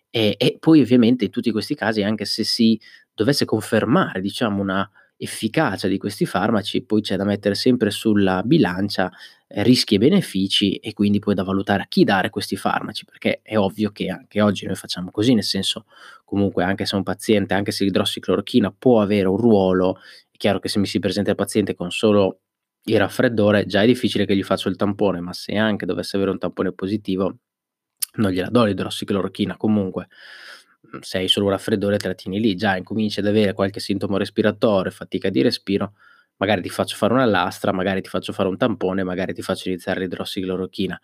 e, 0.10 0.36
e 0.38 0.58
poi 0.60 0.82
ovviamente 0.82 1.26
in 1.26 1.32
tutti 1.32 1.52
questi 1.52 1.76
casi, 1.76 2.04
anche 2.04 2.26
se 2.26 2.44
si 2.44 2.80
dovesse 3.14 3.46
confermare, 3.46 4.22
diciamo, 4.22 4.62
una 4.62 4.90
efficacia 5.18 5.88
di 5.88 5.98
questi 5.98 6.26
farmaci, 6.26 6.84
poi 6.84 7.02
c'è 7.02 7.16
da 7.16 7.24
mettere 7.24 7.56
sempre 7.56 7.90
sulla 7.90 8.44
bilancia 8.44 9.12
rischi 9.56 9.96
e 9.96 9.98
benefici 10.00 10.76
e 10.78 10.94
quindi 10.94 11.20
poi 11.20 11.36
da 11.36 11.44
valutare 11.44 11.84
a 11.84 11.88
chi 11.88 12.04
dare 12.04 12.30
questi 12.30 12.56
farmaci, 12.56 13.06
perché 13.06 13.42
è 13.44 13.58
ovvio 13.58 13.92
che 13.92 14.10
anche 14.10 14.42
oggi 14.42 14.66
noi 14.66 14.76
facciamo 14.76 15.12
così, 15.12 15.34
nel 15.34 15.44
senso 15.44 15.86
comunque 16.26 16.64
anche 16.64 16.86
se 16.86 16.96
un 16.96 17.04
paziente, 17.04 17.54
anche 17.54 17.72
se 17.72 17.84
l'idrossiclorochina 17.84 18.72
può 18.78 19.02
avere 19.02 19.28
un 19.28 19.38
ruolo, 19.38 19.98
è 20.32 20.38
chiaro 20.38 20.60
che 20.60 20.70
se 20.70 20.80
mi 20.80 20.88
si 20.88 21.00
presenta 21.00 21.30
il 21.30 21.36
paziente 21.36 21.76
con 21.76 21.92
solo 21.92 22.40
il 22.86 22.98
raffreddore 22.98 23.66
già 23.66 23.82
è 23.82 23.86
difficile 23.86 24.26
che 24.26 24.36
gli 24.36 24.44
faccio 24.44 24.70
il 24.70 24.76
tampone, 24.76 25.20
ma 25.22 25.34
se 25.34 25.56
anche 25.56 25.86
dovesse 25.86 26.16
avere 26.16 26.32
un 26.32 26.40
tampone 26.40 26.72
positivo 26.74 27.38
non 28.16 28.32
gliela 28.32 28.50
do 28.50 28.66
l'idrossiclorochina 28.66 29.58
comunque. 29.58 30.08
Mhmm, 30.82 31.00
se 31.02 31.18
hai 31.20 31.28
solo 31.28 31.46
un 31.46 31.52
raffreddore 31.52 31.98
te 31.98 32.08
la 32.08 32.14
tieni 32.16 32.40
lì, 32.40 32.56
già 32.56 32.76
incominci 32.76 33.20
ad 33.20 33.28
avere 33.28 33.54
qualche 33.54 33.80
sintomo 33.80 34.18
respiratorio, 34.18 34.92
fatica 34.92 35.30
di 35.30 35.42
respiro, 35.42 35.94
magari 36.38 36.62
ti 36.62 36.70
faccio 36.70 36.96
fare 36.96 37.14
una 37.14 37.26
lastra, 37.26 37.72
magari 37.74 38.02
ti 38.02 38.10
faccio 38.10 38.34
fare 38.34 38.50
un 38.50 38.58
tampone, 38.58 39.04
magari 39.04 39.34
ti 39.34 39.42
faccio 39.42 39.70
iniziare 39.70 40.02
l'idrossiclorochina. 40.02 41.00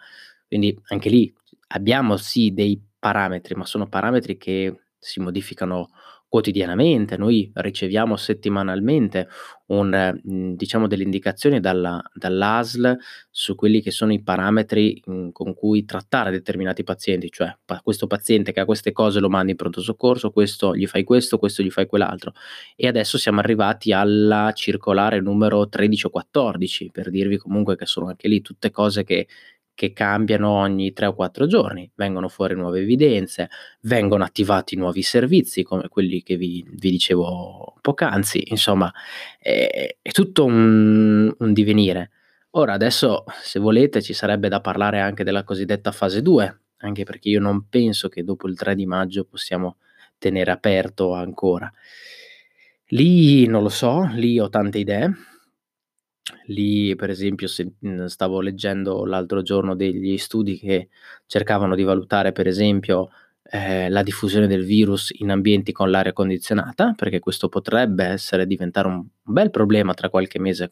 Quindi 0.48 0.78
anche 0.88 1.10
lì 1.10 1.34
abbiamo 1.70 2.18
sì 2.18 2.54
dei 2.54 2.82
parametri, 2.98 3.56
ma 3.56 3.66
sono 3.66 3.88
parametri 3.88 4.38
che 4.38 4.76
si 4.98 5.20
modificano 5.20 5.90
quotidianamente, 6.30 7.18
noi 7.18 7.52
riceviamo 7.56 8.16
settimanalmente 8.16 9.28
un, 9.68 10.20
mhmm, 10.24 10.56
diciamo 10.56 10.88
delle 10.88 11.04
indicazioni 11.04 11.60
dalla, 11.60 12.02
dall'ASL 12.14 12.98
su 13.32 13.56
quelli 13.56 13.82
che 13.82 13.92
sono 13.92 14.14
i 14.14 14.22
parametri 14.22 15.02
mh, 15.06 15.30
con 15.32 15.54
cui 15.56 15.86
trattare 15.86 16.32
determinati 16.32 16.84
pazienti, 16.84 17.30
cioè 17.32 17.56
questo 17.84 18.08
paziente 18.08 18.52
che 18.52 18.60
ha 18.60 18.66
queste 18.66 18.92
cose 18.92 19.20
lo 19.20 19.30
mandi 19.30 19.52
in 19.52 19.58
pronto 19.58 19.82
soccorso, 19.82 20.32
questo 20.32 20.76
gli 20.76 20.86
fai 20.88 21.04
questo, 21.04 21.40
questo 21.40 21.64
gli 21.64 21.72
fai 21.72 21.88
quell'altro. 21.88 22.34
E 22.76 22.88
adesso 22.88 23.18
siamo 23.18 23.40
arrivati 23.40 23.92
alla 23.92 24.52
circolare 24.54 25.20
numero 25.22 25.68
13 25.68 26.06
o 26.08 26.10
14, 26.10 26.90
per 26.92 27.10
dirvi 27.10 27.38
comunque 27.38 27.76
che 27.76 27.86
sono 27.86 28.08
anche 28.08 28.28
lì 28.28 28.42
tutte 28.42 28.72
cose 28.72 29.04
che 29.04 29.28
che 29.80 29.94
cambiano 29.94 30.50
ogni 30.50 30.92
3 30.92 31.06
o 31.06 31.14
4 31.14 31.48
giorni, 31.48 31.90
vengono 31.96 32.28
fuori 32.28 32.54
nuove 32.54 32.82
evidenze, 32.82 33.50
vengono 33.84 34.26
attivati 34.26 34.76
nuovi 34.76 35.02
servizi 35.02 35.64
come 35.64 35.88
quelli 35.88 36.22
che 36.22 36.36
vi, 36.36 36.66
vi 36.70 36.92
dicevo 36.92 37.76
poc'anzi, 37.80 38.44
insomma 38.50 38.92
è, 39.40 39.96
è 40.02 40.12
tutto 40.12 40.44
un, 40.44 41.34
un, 41.34 41.54
divenire. 41.54 42.12
Ora 42.52 42.74
adesso 42.74 43.24
se 43.42 43.58
volete 43.60 44.02
ci 44.02 44.12
sarebbe 44.12 44.50
da 44.50 44.60
parlare 44.60 45.00
anche 45.00 45.24
della 45.24 45.46
cosiddetta 45.46 45.94
fase 45.94 46.22
2, 46.22 46.60
anche 46.80 47.06
perché 47.06 47.30
io 47.30 47.40
non 47.40 47.70
penso 47.70 48.10
che 48.10 48.26
dopo 48.26 48.50
il 48.50 48.58
3 48.58 48.76
di 48.76 48.86
maggio 48.86 49.24
possiamo 49.24 49.78
tenere 50.18 50.52
aperto 50.52 51.14
ancora. 51.14 51.72
Lì 52.88 53.48
non 53.48 53.64
lo 53.64 53.70
so, 53.70 54.10
lì 54.12 54.38
ho 54.42 54.50
tante 54.50 54.80
idee, 54.80 55.10
Lì, 56.48 56.96
per 56.96 57.10
esempio, 57.10 57.48
se, 57.48 57.72
mhmm, 57.80 58.06
stavo 58.06 58.42
leggendo 58.42 59.06
l'altro 59.06 59.42
giorno 59.42 59.76
degli 59.76 60.18
studi 60.18 60.58
che 60.58 60.90
cercavano 61.26 61.76
di 61.76 61.84
valutare, 61.84 62.32
per 62.32 62.48
esempio, 62.48 63.10
ehm, 63.52 63.90
la 63.92 64.04
diffusione 64.04 64.48
del 64.48 64.64
virus 64.64 65.12
in 65.20 65.32
ambienti 65.32 65.72
con 65.72 65.90
l'aria 65.90 66.14
condizionata, 66.14 66.94
perché 66.96 67.20
questo 67.20 67.50
potrebbe 67.50 68.04
essere 68.06 68.46
diventare 68.46 68.88
un 68.88 69.06
bel 69.24 69.50
problema 69.50 69.94
tra 69.94 70.10
qualche 70.10 70.40
mese 70.40 70.72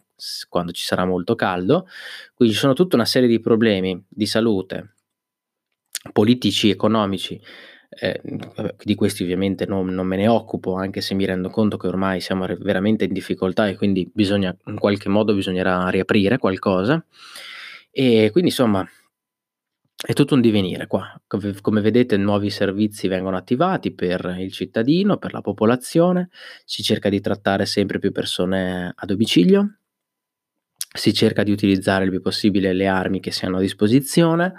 quando 0.49 0.71
ci 0.71 0.83
sarà 0.83 1.05
molto 1.05 1.35
caldo. 1.35 1.87
Quindi 2.33 2.53
ci 2.53 2.59
sono 2.61 2.73
tutta 2.73 2.95
una 2.95 3.05
serie 3.05 3.27
di 3.27 3.39
problemi 3.39 4.03
di 4.07 4.25
salute, 4.25 4.93
politici, 6.13 6.69
economici 6.69 7.39
eh, 7.99 8.21
di 8.83 8.95
questi 8.95 9.23
ovviamente 9.23 9.65
non, 9.65 9.87
non, 9.87 10.05
me 10.05 10.17
ne 10.17 10.27
occupo, 10.27 10.75
anche 10.75 11.01
se 11.01 11.13
mi 11.13 11.25
rendo 11.25 11.49
conto 11.49 11.77
che 11.77 11.87
ormai 11.87 12.21
siamo 12.21 12.45
veramente 12.59 13.05
in 13.05 13.13
difficoltà 13.13 13.67
e 13.67 13.75
quindi 13.75 14.09
bisogna, 14.13 14.55
in 14.65 14.77
qualche 14.77 15.09
modo 15.09 15.33
bisognerà 15.33 15.89
riaprire 15.89 16.37
qualcosa. 16.37 17.03
E 17.91 18.29
quindi 18.31 18.49
insomma 18.49 18.87
è 19.99 20.13
tutto 20.13 20.35
un 20.35 20.41
divenire 20.41 20.85
qua. 20.85 21.19
Come 21.25 21.81
vedete 21.81 22.17
nuovi 22.17 22.51
servizi 22.51 23.07
vengono 23.07 23.35
attivati 23.35 23.91
per 23.93 24.35
il 24.39 24.51
cittadino, 24.51 25.17
per 25.17 25.33
la 25.33 25.41
popolazione, 25.41 26.29
si 26.65 26.83
cerca 26.83 27.09
di 27.09 27.19
trattare 27.19 27.65
sempre 27.65 27.97
più 27.97 28.11
persone 28.11 28.93
a 28.95 29.05
domicilio, 29.05 29.79
si 30.93 31.13
cerca 31.13 31.41
di 31.41 31.51
utilizzare 31.51 32.05
il 32.05 32.11
più 32.11 32.21
possibile 32.21 32.73
le 32.73 32.85
armi 32.85 33.19
che 33.19 33.31
si 33.31 33.45
hanno 33.45 33.57
a 33.57 33.61
disposizione 33.61 34.53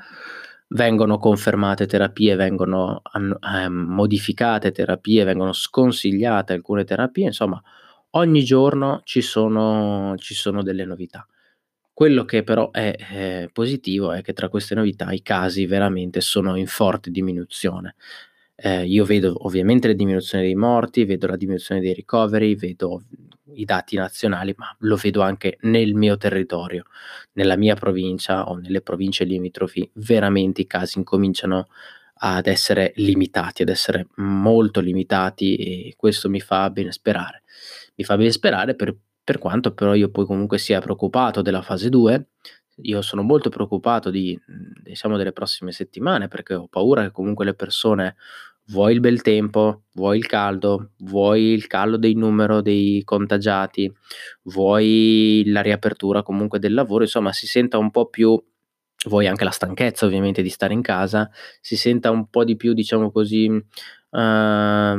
vengono 0.68 1.18
confermate 1.18 1.86
terapie, 1.86 2.34
vengono 2.36 3.02
eh, 3.12 3.68
modificate 3.68 4.70
terapie, 4.70 5.24
vengono 5.24 5.52
sconsigliate 5.52 6.52
alcune 6.52 6.84
terapie, 6.84 7.26
insomma 7.26 7.62
ogni 8.10 8.44
giorno 8.44 9.00
ci 9.04 9.20
sono, 9.22 10.14
ci 10.18 10.34
sono 10.34 10.62
delle 10.62 10.84
novità. 10.84 11.26
Quello 11.92 12.24
che 12.24 12.44
però 12.44 12.70
è, 12.70 12.94
eh, 13.10 13.50
positivo 13.52 14.12
è 14.12 14.22
che 14.22 14.32
tra 14.32 14.48
queste 14.48 14.74
novità 14.74 15.10
i 15.10 15.22
casi 15.22 15.66
veramente 15.66 16.20
sono 16.20 16.56
in 16.56 16.66
forte 16.66 17.10
diminuzione. 17.10 17.96
Eh, 18.54 18.84
io 18.86 19.04
vedo 19.04 19.34
ovviamente 19.46 19.88
la 19.88 19.94
diminuzione 19.94 20.44
dei 20.44 20.54
morti, 20.54 21.04
vedo 21.04 21.26
la 21.26 21.36
diminuzione 21.36 21.80
dei 21.80 21.94
ricoveri, 21.94 22.54
vedo 22.54 23.02
i 23.60 23.64
dati 23.64 23.96
nazionali, 23.96 24.54
ma 24.56 24.74
lo 24.80 24.96
vedo 24.96 25.22
anche 25.22 25.58
nel 25.62 25.94
mio 25.94 26.16
territorio, 26.16 26.84
nella 27.32 27.56
mia 27.56 27.74
provincia 27.74 28.48
o 28.48 28.56
nelle 28.56 28.80
province 28.80 29.24
limitrofi, 29.24 29.88
veramente 29.94 30.62
i 30.62 30.66
casi 30.66 30.98
incominciano 30.98 31.68
ad 32.20 32.46
essere 32.46 32.92
limitati, 32.96 33.62
ad 33.62 33.68
essere 33.68 34.08
molto 34.16 34.80
limitati 34.80 35.56
e 35.56 35.94
questo 35.96 36.28
mi 36.28 36.40
fa 36.40 36.68
ben 36.70 36.90
sperare. 36.90 37.42
Mi 37.94 38.04
fa 38.04 38.16
ben 38.16 38.32
sperare 38.32 38.74
per, 38.74 38.96
per 39.22 39.38
quanto 39.38 39.72
però 39.72 39.94
io 39.94 40.10
poi 40.10 40.24
comunque 40.24 40.58
sia 40.58 40.80
preoccupato 40.80 41.42
della 41.42 41.62
fase 41.62 41.88
2, 41.88 42.26
io 42.82 43.02
sono 43.02 43.22
molto 43.22 43.50
preoccupato 43.50 44.10
di, 44.10 44.38
diciamo, 44.82 45.16
delle 45.16 45.32
prossime 45.32 45.72
settimane 45.72 46.28
perché 46.28 46.54
ho 46.54 46.68
paura 46.68 47.02
che 47.02 47.10
comunque 47.10 47.44
le 47.44 47.54
persone 47.54 48.16
vuoi 48.68 48.94
il 48.94 49.00
bel 49.00 49.22
tempo, 49.22 49.84
vuoi 49.94 50.18
il 50.18 50.26
caldo, 50.26 50.90
vuoi 50.98 51.52
il 51.52 51.66
calo 51.66 51.96
del 51.96 52.16
numero 52.16 52.60
dei 52.60 53.02
contagiati, 53.04 53.92
vuoi 54.44 55.42
la 55.46 55.60
riapertura 55.60 56.22
comunque 56.22 56.58
del 56.58 56.74
lavoro, 56.74 57.04
insomma 57.04 57.32
si 57.32 57.46
senta 57.46 57.78
un 57.78 57.90
po' 57.90 58.06
più 58.06 58.40
vuoi 59.06 59.26
anche 59.26 59.44
la 59.44 59.50
stanchezza 59.50 60.06
ovviamente 60.06 60.42
di 60.42 60.48
stare 60.48 60.74
in 60.74 60.82
casa, 60.82 61.30
si 61.60 61.76
senta 61.76 62.10
un 62.10 62.28
po' 62.28 62.44
di 62.44 62.56
più, 62.56 62.72
diciamo 62.72 63.10
così, 63.10 63.46
uh, 63.46 64.96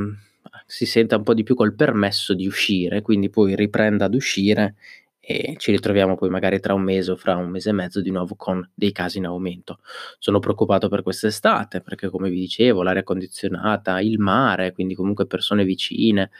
si 0.65 0.85
senta 0.85 1.17
un 1.17 1.23
po' 1.23 1.33
di 1.33 1.43
più 1.43 1.55
col 1.55 1.75
permesso 1.75 2.33
di 2.33 2.47
uscire, 2.47 3.01
quindi 3.01 3.29
poi 3.29 3.55
riprenda 3.55 4.05
ad 4.05 4.13
uscire 4.13 4.75
e 5.19 5.55
ci 5.57 5.71
ritroviamo 5.71 6.15
poi 6.15 6.29
magari 6.29 6.59
tra 6.59 6.73
un 6.73 6.81
mese 6.81 7.11
o 7.11 7.15
fra 7.15 7.35
un 7.35 7.49
mese 7.49 7.69
e 7.69 7.73
mezzo 7.73 8.01
di 8.01 8.09
nuovo 8.09 8.35
con 8.35 8.67
dei 8.73 8.91
casi 8.91 9.17
in 9.17 9.25
aumento. 9.25 9.79
Sono 10.17 10.39
preoccupato 10.39 10.87
per 10.87 11.03
quest'estate 11.03 11.81
perché 11.81 12.09
come 12.09 12.29
vi 12.29 12.39
dicevo 12.39 12.81
l'aria 12.81 13.03
condizionata, 13.03 13.99
il 13.99 14.17
mare, 14.19 14.71
quindi 14.71 14.95
comunque 14.95 15.27
persone 15.27 15.65
vicine, 15.65 16.31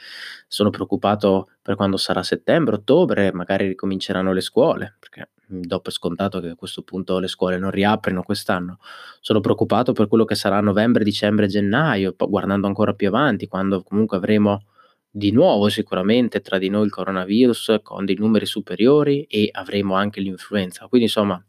sono 0.48 0.70
preoccupato 0.70 1.50
per 1.62 1.76
quando 1.76 1.96
sarà 1.98 2.22
settembre, 2.22 2.76
ottobre, 2.76 3.32
magari 3.32 3.68
ricominceranno 3.68 4.32
le 4.32 4.40
scuole, 4.40 4.96
perché 4.98 5.30
dopo 5.46 5.90
è 5.90 5.92
scontato 5.92 6.40
che 6.40 6.48
a 6.48 6.56
questo 6.56 6.82
punto 6.82 7.18
le 7.18 7.28
scuole 7.28 7.58
non 7.58 7.70
riaprino 7.70 8.22
quest'anno. 8.22 8.78
Sono 9.20 9.40
preoccupato 9.40 9.92
per 9.92 10.08
quello 10.08 10.24
che 10.24 10.34
sarà 10.34 10.60
novembre, 10.60 11.04
dicembre, 11.04 11.46
gennaio, 11.46 12.14
guardando 12.16 12.66
ancora 12.66 12.94
più 12.94 13.08
avanti, 13.08 13.46
quando 13.46 13.82
comunque 13.82 14.16
avremo 14.16 14.64
di 15.10 15.32
nuovo 15.32 15.68
sicuramente 15.68 16.40
tra 16.40 16.58
di 16.58 16.68
noi 16.68 16.84
il 16.84 16.92
coronavirus 16.92 17.80
con 17.82 18.04
dei 18.04 18.14
numeri 18.16 18.46
superiori 18.46 19.24
e 19.24 19.48
avremo 19.50 19.94
anche 19.94 20.20
l'influenza. 20.20 20.86
Quindi 20.86 21.06
insomma 21.06 21.42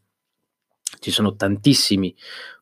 ci 0.99 1.11
sono 1.11 1.35
tantissimi 1.35 2.15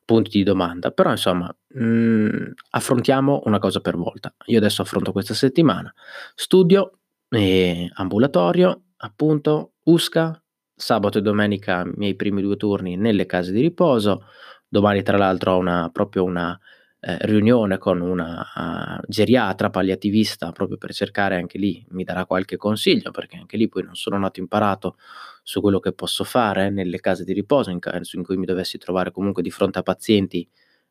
punti 0.04 0.30
di 0.30 0.42
domanda, 0.42 0.90
però 0.90 1.10
insomma 1.10 1.54
mh, 1.68 1.84
mm, 1.84 2.28
affrontiamo 2.70 3.42
una 3.44 3.58
cosa 3.58 3.80
per 3.80 3.96
volta. 3.96 4.34
Io 4.46 4.58
adesso 4.58 4.82
affronto 4.82 5.12
questa 5.12 5.34
settimana, 5.34 5.92
studio, 6.34 6.98
eh, 7.30 7.88
ambulatorio, 7.94 8.82
appunto, 8.98 9.72
USCA, 9.84 10.42
sabato 10.74 11.18
e 11.18 11.22
domenica 11.22 11.84
miei 11.94 12.14
primi 12.14 12.42
due 12.42 12.56
turni 12.56 12.96
nelle 12.96 13.26
case 13.26 13.52
di 13.52 13.60
riposo, 13.60 14.24
domani 14.68 15.02
tra 15.02 15.16
l'altro 15.16 15.52
ho 15.52 15.58
una, 15.58 15.90
proprio 15.92 16.24
una 16.24 16.58
eh, 17.02 17.16
riunione 17.22 17.78
con 17.78 18.00
una 18.02 18.98
uh, 19.00 19.02
geriatra 19.08 19.70
palliativista 19.70 20.52
proprio 20.52 20.76
per 20.76 20.92
cercare 20.92 21.36
anche 21.36 21.56
lì, 21.58 21.84
mi 21.90 22.04
darà 22.04 22.26
qualche 22.26 22.56
consiglio 22.58 23.10
perché 23.10 23.36
anche 23.36 23.56
lì 23.56 23.68
poi 23.68 23.84
non 23.84 23.94
sono 23.96 24.18
nato 24.18 24.38
imparato 24.40 24.96
su 25.42 25.60
quello 25.62 25.80
che 25.80 25.92
posso 25.92 26.24
fare 26.24 26.68
nelle 26.70 27.00
case 27.00 27.24
di 27.24 27.32
riposo 27.32 27.70
in 27.70 27.78
caso 27.78 28.16
in 28.16 28.22
cui 28.22 28.36
mi 28.36 28.44
dovessi 28.44 28.76
trovare 28.76 29.12
comunque 29.12 29.42
di 29.42 29.50
fronte 29.50 29.78
a 29.78 29.82
pazienti 29.82 30.46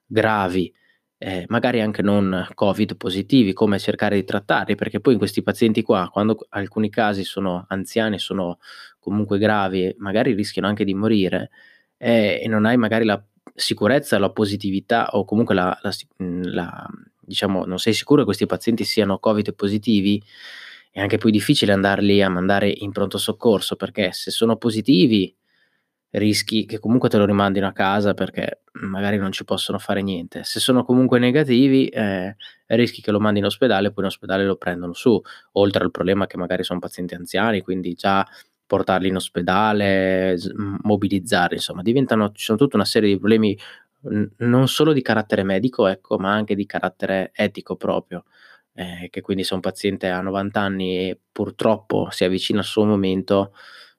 gravi, 0.06 0.74
eh, 1.18 1.46
magari 1.50 1.82
anche 1.82 2.02
non 2.02 2.48
covid 2.56 2.98
positivi, 2.98 3.54
come 3.54 3.78
cercare 3.80 4.16
di 4.16 4.24
trattarli 4.24 4.76
perché 4.76 5.00
poi 5.00 5.14
in 5.14 5.20
questi 5.20 5.44
pazienti 5.44 5.84
qua, 5.84 6.10
quando 6.12 6.48
alcuni 6.50 6.90
casi 6.90 7.24
sono 7.24 7.66
anziani, 7.70 8.18
sono 8.20 8.60
comunque 9.00 9.38
gravi, 9.38 9.94
magari 10.00 10.34
rischiano 10.34 10.68
anche 10.68 10.86
di 10.86 10.94
morire 10.96 11.52
eh, 11.98 12.42
e 12.44 12.48
non 12.48 12.66
hai 12.66 12.78
magari 12.78 13.06
la 13.06 13.24
sicurezza, 13.54 14.20
la 14.20 14.32
positività 14.32 15.10
o 15.12 15.26
comunque 15.26 15.56
la, 15.56 15.78
la, 15.82 15.92
mhmm, 16.18 16.42
la, 16.54 16.88
diciamo, 17.20 17.66
non 17.66 17.80
sei 17.80 17.94
sicuro 17.94 18.20
che 18.20 18.26
questi 18.26 18.46
pazienti 18.46 18.84
siano 18.84 19.20
Covid 19.20 19.54
positivi, 19.54 20.22
è 20.92 21.00
anche 21.00 21.18
più 21.18 21.30
difficile 21.30 21.74
andarli 21.74 22.22
a 22.22 22.30
mandare 22.30 22.70
in 22.70 22.92
pronto 22.92 23.18
soccorso 23.18 23.76
perché 23.76 24.12
se 24.12 24.32
sono 24.32 24.58
positivi 24.58 25.34
rischi 26.12 26.66
che 26.66 26.80
comunque 26.80 27.10
te 27.10 27.18
lo 27.18 27.26
rimandino 27.26 27.68
a 27.68 27.72
casa 27.72 28.14
perché 28.16 28.62
magari 28.82 29.18
non 29.18 29.32
ci 29.32 29.44
possono 29.44 29.78
fare 29.78 30.02
niente. 30.02 30.44
Se 30.44 30.60
sono 30.60 30.84
comunque 30.84 31.20
negativi, 31.20 31.88
eh, 31.88 32.36
rischi 32.68 33.02
che 33.02 33.12
lo 33.12 33.20
mandi 33.20 33.40
in 33.40 33.46
ospedale 33.46 33.88
e 33.88 33.92
poi 33.92 34.04
in 34.04 34.10
ospedale 34.10 34.46
lo 34.46 34.56
prendono 34.56 34.94
su, 34.94 35.22
oltre 35.54 35.84
al 35.84 35.92
problema 35.92 36.26
che 36.26 36.38
magari 36.38 36.64
sono 36.64 36.80
pazienti 36.80 37.14
anziani, 37.14 37.62
quindi 37.62 37.94
già 37.94 38.26
portarli 38.70 39.08
in 39.08 39.16
ospedale, 39.16 40.38
mobilizzarli, 40.84 41.56
insomma, 41.56 41.82
diventano, 41.82 42.32
ci 42.34 42.44
sono 42.44 42.58
tutta 42.60 42.76
una 42.76 42.86
serie 42.86 43.10
di 43.10 43.18
problemi 43.18 43.58
non 44.38 44.68
solo 44.68 44.94
di 44.94 45.02
carattere 45.02 45.44
medico, 45.44 45.88
ecco, 45.88 46.20
ma 46.20 46.32
anche 46.32 46.54
di 46.56 46.68
carattere 46.68 47.32
etico 47.34 47.76
proprio. 47.76 48.26
Eh, 48.74 49.08
che 49.10 49.22
quindi 49.22 49.44
se 49.44 49.56
un 49.56 49.60
paziente 49.60 50.10
ha 50.10 50.22
90 50.22 50.60
anni 50.62 50.98
e 50.98 51.20
purtroppo 51.32 52.10
si 52.12 52.24
avvicina 52.24 52.60
al 52.60 52.66
suo 52.66 52.86
momento, 52.86 53.54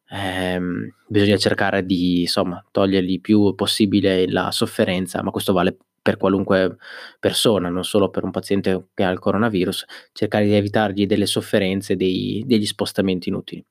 ehm, 0.08 0.88
bisogna 1.08 1.36
cercare 1.36 1.84
di 1.84 2.20
insomma 2.22 2.64
togliergli 2.70 3.20
più 3.20 3.54
possibile 3.56 4.30
la 4.30 4.50
sofferenza, 4.52 5.22
ma 5.22 5.30
questo 5.32 5.52
vale 5.52 5.76
per 6.00 6.16
qualunque 6.16 6.76
persona, 7.18 7.68
non 7.68 7.84
solo 7.84 8.08
per 8.10 8.24
un 8.24 8.30
paziente 8.30 8.88
che 8.94 9.04
ha 9.04 9.10
il 9.10 9.18
coronavirus, 9.18 9.84
cercare 10.12 10.46
di 10.46 10.54
evitargli 10.54 11.06
delle 11.06 11.26
sofferenze, 11.26 11.96
dei, 11.96 12.42
degli 12.46 12.66
spostamenti 12.66 13.28
inutili. 13.28 13.64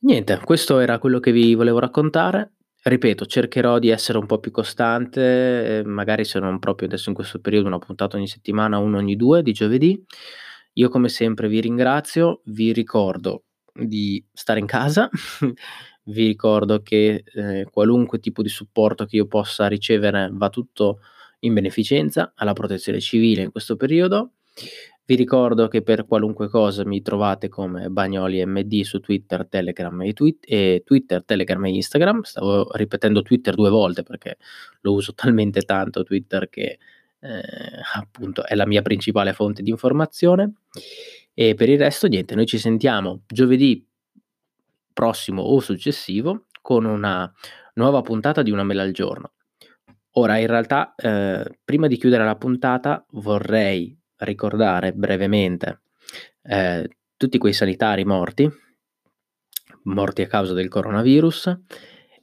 Niente, 0.00 0.40
questo 0.44 0.78
era 0.78 0.98
quello 0.98 1.20
che 1.20 1.32
vi 1.32 1.54
volevo 1.54 1.78
raccontare. 1.78 2.52
Ripeto, 2.82 3.26
cercherò 3.26 3.78
di 3.78 3.88
essere 3.88 4.18
un 4.18 4.26
po' 4.26 4.38
più 4.38 4.52
costante, 4.52 5.78
ehm, 5.78 5.88
magari 5.88 6.24
se 6.24 6.38
non 6.38 6.58
proprio 6.60 6.86
adesso 6.86 7.08
in 7.08 7.14
questo 7.16 7.40
periodo, 7.40 7.66
una 7.66 7.78
puntata 7.78 8.16
ogni 8.16 8.28
settimana, 8.28 8.78
uno 8.78 8.98
ogni 8.98 9.16
due 9.16 9.42
di 9.42 9.52
giovedì. 9.52 10.00
Io 10.74 10.88
come 10.88 11.08
sempre 11.08 11.48
vi 11.48 11.60
ringrazio, 11.60 12.42
vi 12.46 12.72
ricordo 12.72 13.44
di 13.72 14.24
stare 14.32 14.60
in 14.60 14.66
casa, 14.66 15.08
vi 16.04 16.26
ricordo 16.26 16.82
che 16.82 17.24
eh, 17.34 17.66
qualunque 17.70 18.20
tipo 18.20 18.42
di 18.42 18.48
supporto 18.48 19.06
che 19.06 19.16
io 19.16 19.26
possa 19.26 19.66
ricevere 19.66 20.28
va 20.32 20.48
tutto 20.50 21.00
in 21.40 21.54
beneficenza 21.54 22.32
alla 22.36 22.52
protezione 22.52 23.00
civile 23.00 23.42
in 23.42 23.50
questo 23.50 23.76
periodo. 23.76 24.32
Vi 25.08 25.14
ricordo 25.14 25.68
che 25.68 25.82
per 25.82 26.04
qualunque 26.04 26.48
cosa 26.48 26.84
mi 26.84 27.00
trovate 27.00 27.48
come 27.48 27.88
Bagnoli 27.90 28.44
MD 28.44 28.82
su 28.82 28.98
Twitter, 28.98 29.46
Telegram 29.46 30.02
e, 30.02 30.12
tweet, 30.12 30.38
e 30.48 30.82
Twitter, 30.84 31.24
Telegram 31.24 31.64
e 31.64 31.70
Instagram. 31.70 32.22
Stavo 32.22 32.72
ripetendo 32.72 33.22
Twitter 33.22 33.54
due 33.54 33.70
volte 33.70 34.02
perché 34.02 34.36
lo 34.80 34.94
uso 34.94 35.14
talmente 35.14 35.62
tanto 35.62 36.02
Twitter 36.02 36.48
che 36.48 36.78
eh, 37.20 37.40
appunto 37.94 38.44
è 38.44 38.56
la 38.56 38.66
mia 38.66 38.82
principale 38.82 39.32
fonte 39.32 39.62
di 39.62 39.70
informazione. 39.70 40.54
E 41.34 41.54
per 41.54 41.68
il 41.68 41.78
resto 41.78 42.08
niente, 42.08 42.34
noi 42.34 42.46
ci 42.46 42.58
sentiamo 42.58 43.22
giovedì 43.28 43.86
prossimo 44.92 45.40
o 45.42 45.60
successivo 45.60 46.46
con 46.60 46.84
una 46.84 47.32
nuova 47.74 48.00
puntata 48.00 48.42
di 48.42 48.50
una 48.50 48.64
mela 48.64 48.82
al 48.82 48.90
giorno. 48.90 49.34
Ora, 50.14 50.38
in 50.38 50.48
realtà, 50.48 50.96
eh, 50.96 51.58
prima 51.62 51.86
di 51.86 51.96
chiudere 51.96 52.24
la 52.24 52.34
puntata 52.34 53.06
vorrei 53.10 53.96
ricordare 54.18 54.92
brevemente 54.92 55.80
eh, 56.42 56.88
tutti 57.16 57.38
quei 57.38 57.52
sanitari 57.52 58.04
morti, 58.04 58.50
morti 59.84 60.22
a 60.22 60.26
causa 60.26 60.52
del 60.52 60.68
coronavirus, 60.68 61.58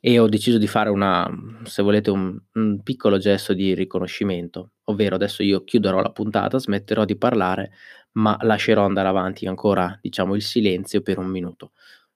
e 0.05 0.19
ho 0.19 0.27
deciso 0.27 0.57
di 0.57 0.67
fare 0.67 0.89
una, 0.89 1.29
se 1.63 1.81
volete, 1.81 2.09
un, 2.11 2.37
un 2.55 2.83
piccolo 2.83 3.17
gesto 3.17 3.53
di 3.53 3.73
riconoscimento, 3.73 4.71
ovvero 4.85 5.15
adesso 5.15 5.43
io 5.43 5.63
chiuderò 5.63 6.01
la 6.01 6.11
puntata, 6.11 6.59
smetterò 6.59 7.05
di 7.05 7.15
parlare, 7.15 7.71
ma 8.13 8.37
lascerò 8.41 8.83
andare 8.83 9.07
avanti 9.07 9.47
ancora, 9.47 9.97
diciamo, 10.01 10.35
il 10.35 10.41
silenzio 10.41 11.01
per 11.01 11.19
un 11.19 11.27
minuto. 11.27 11.71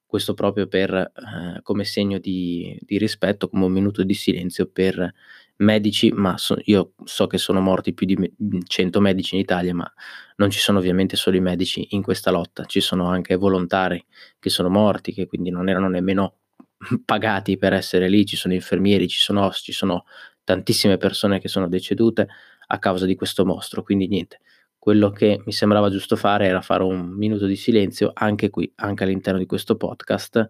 Questo 0.06 0.34
proprio 0.34 0.68
per, 0.68 0.94
eh, 0.94 1.62
come 1.64 1.86
segno 1.86 2.18
di, 2.18 2.78
di 2.82 2.98
rispetto, 2.98 3.48
come 3.48 3.66
un 3.66 3.72
minuto 3.72 4.04
di 4.04 4.14
silenzio 4.14 4.68
per 4.68 5.14
medici, 5.58 6.12
ma 6.12 6.38
so, 6.38 6.56
io 6.66 6.94
so 7.04 7.28
che 7.28 7.38
sono 7.38 7.60
morti 7.62 7.94
più 7.94 8.06
di 8.06 8.18
100 8.66 9.00
medici 9.02 9.36
in 9.36 9.42
Italia, 9.42 9.74
ma 9.74 9.92
non 10.38 10.50
ci 10.50 10.60
sono 10.60 10.80
ovviamente 10.80 11.16
solo 11.16 11.38
i 11.38 11.42
medici 11.42 11.88
in 11.92 12.02
questa 12.02 12.32
lotta, 12.32 12.66
ci 12.66 12.80
sono 12.82 13.08
anche 13.08 13.36
volontari 13.36 14.04
che 14.40 14.50
sono 14.50 14.70
morti, 14.70 15.14
che 15.14 15.26
quindi 15.28 15.50
non 15.50 15.70
erano 15.70 15.90
nemmeno 15.90 16.38
pagati 17.06 17.58
per 17.58 17.74
essere 17.74 18.08
lì, 18.10 18.26
ci 18.26 18.36
sono 18.36 18.54
infermieri, 18.54 19.08
ci 19.08 19.20
sono 19.20 19.50
ci 19.52 19.72
sono 19.72 20.06
tantissime 20.44 20.98
persone 20.98 21.40
che 21.40 21.48
sono 21.50 21.68
decedute 21.68 22.28
a 22.68 22.80
causa 22.80 23.06
di 23.06 23.16
questo 23.16 23.46
mostro, 23.46 23.84
quindi 23.84 24.08
niente. 24.08 24.40
Quello 24.88 25.10
che 25.10 25.42
mi 25.44 25.52
sembrava 25.52 25.90
giusto 25.90 26.16
fare 26.16 26.48
era 26.48 26.62
fare 26.62 26.82
un 26.82 27.10
minuto 27.10 27.46
di 27.46 27.58
silenzio 27.58 28.12
anche 28.14 28.50
qui, 28.50 28.72
anche 28.76 29.04
all'interno 29.04 29.38
di 29.38 29.46
questo 29.46 29.76
podcast 29.76 30.50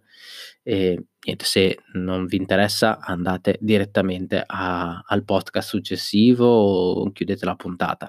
e 0.61 1.05
niente, 1.25 1.43
se 1.43 1.79
non 1.93 2.27
vi 2.27 2.35
interessa 2.35 2.99
andate 2.99 3.57
direttamente 3.59 4.43
a, 4.45 5.01
al 5.03 5.23
podcast 5.23 5.69
successivo 5.69 6.45
o 6.45 7.11
chiudete 7.11 7.45
la 7.45 7.55
puntata. 7.55 8.07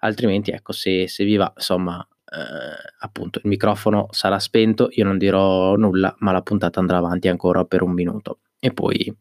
Altrimenti, 0.00 0.50
ecco, 0.50 0.72
se, 0.72 1.08
se 1.08 1.24
vi 1.24 1.36
va, 1.36 1.50
insomma, 1.56 2.06
appunto 2.98 3.40
il 3.42 3.48
microfono 3.48 4.08
sarà 4.10 4.38
spento, 4.38 4.88
io 4.92 5.04
non 5.04 5.18
dirò 5.18 5.74
nulla, 5.76 6.14
ma 6.18 6.32
la 6.32 6.42
puntata 6.42 6.80
andrà 6.80 6.98
avanti 6.98 7.28
ancora 7.28 7.64
per 7.64 7.82
un 7.82 7.92
minuto 7.92 8.40
e 8.58 8.72
poi 8.72 9.14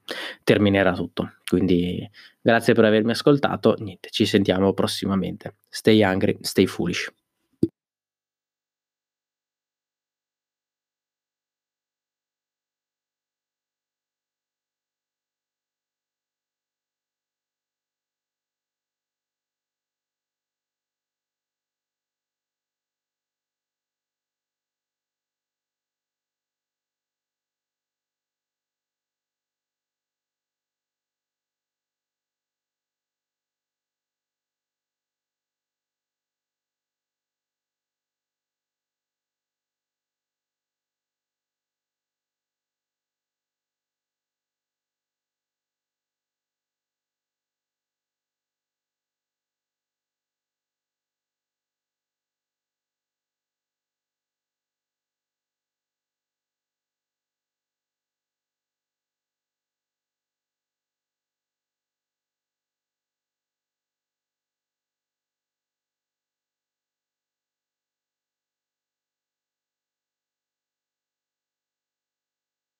terminerà 0.43 0.93
tutto. 0.93 1.33
Quindi 1.45 2.09
grazie 2.41 2.73
per 2.73 2.85
avermi 2.85 3.11
ascoltato, 3.11 3.75
niente, 3.79 4.09
ci 4.09 4.25
sentiamo 4.25 4.73
prossimamente. 4.73 5.55
Stay 5.69 6.01
hungry, 6.03 6.37
stay 6.41 6.65
foolish. 6.65 7.11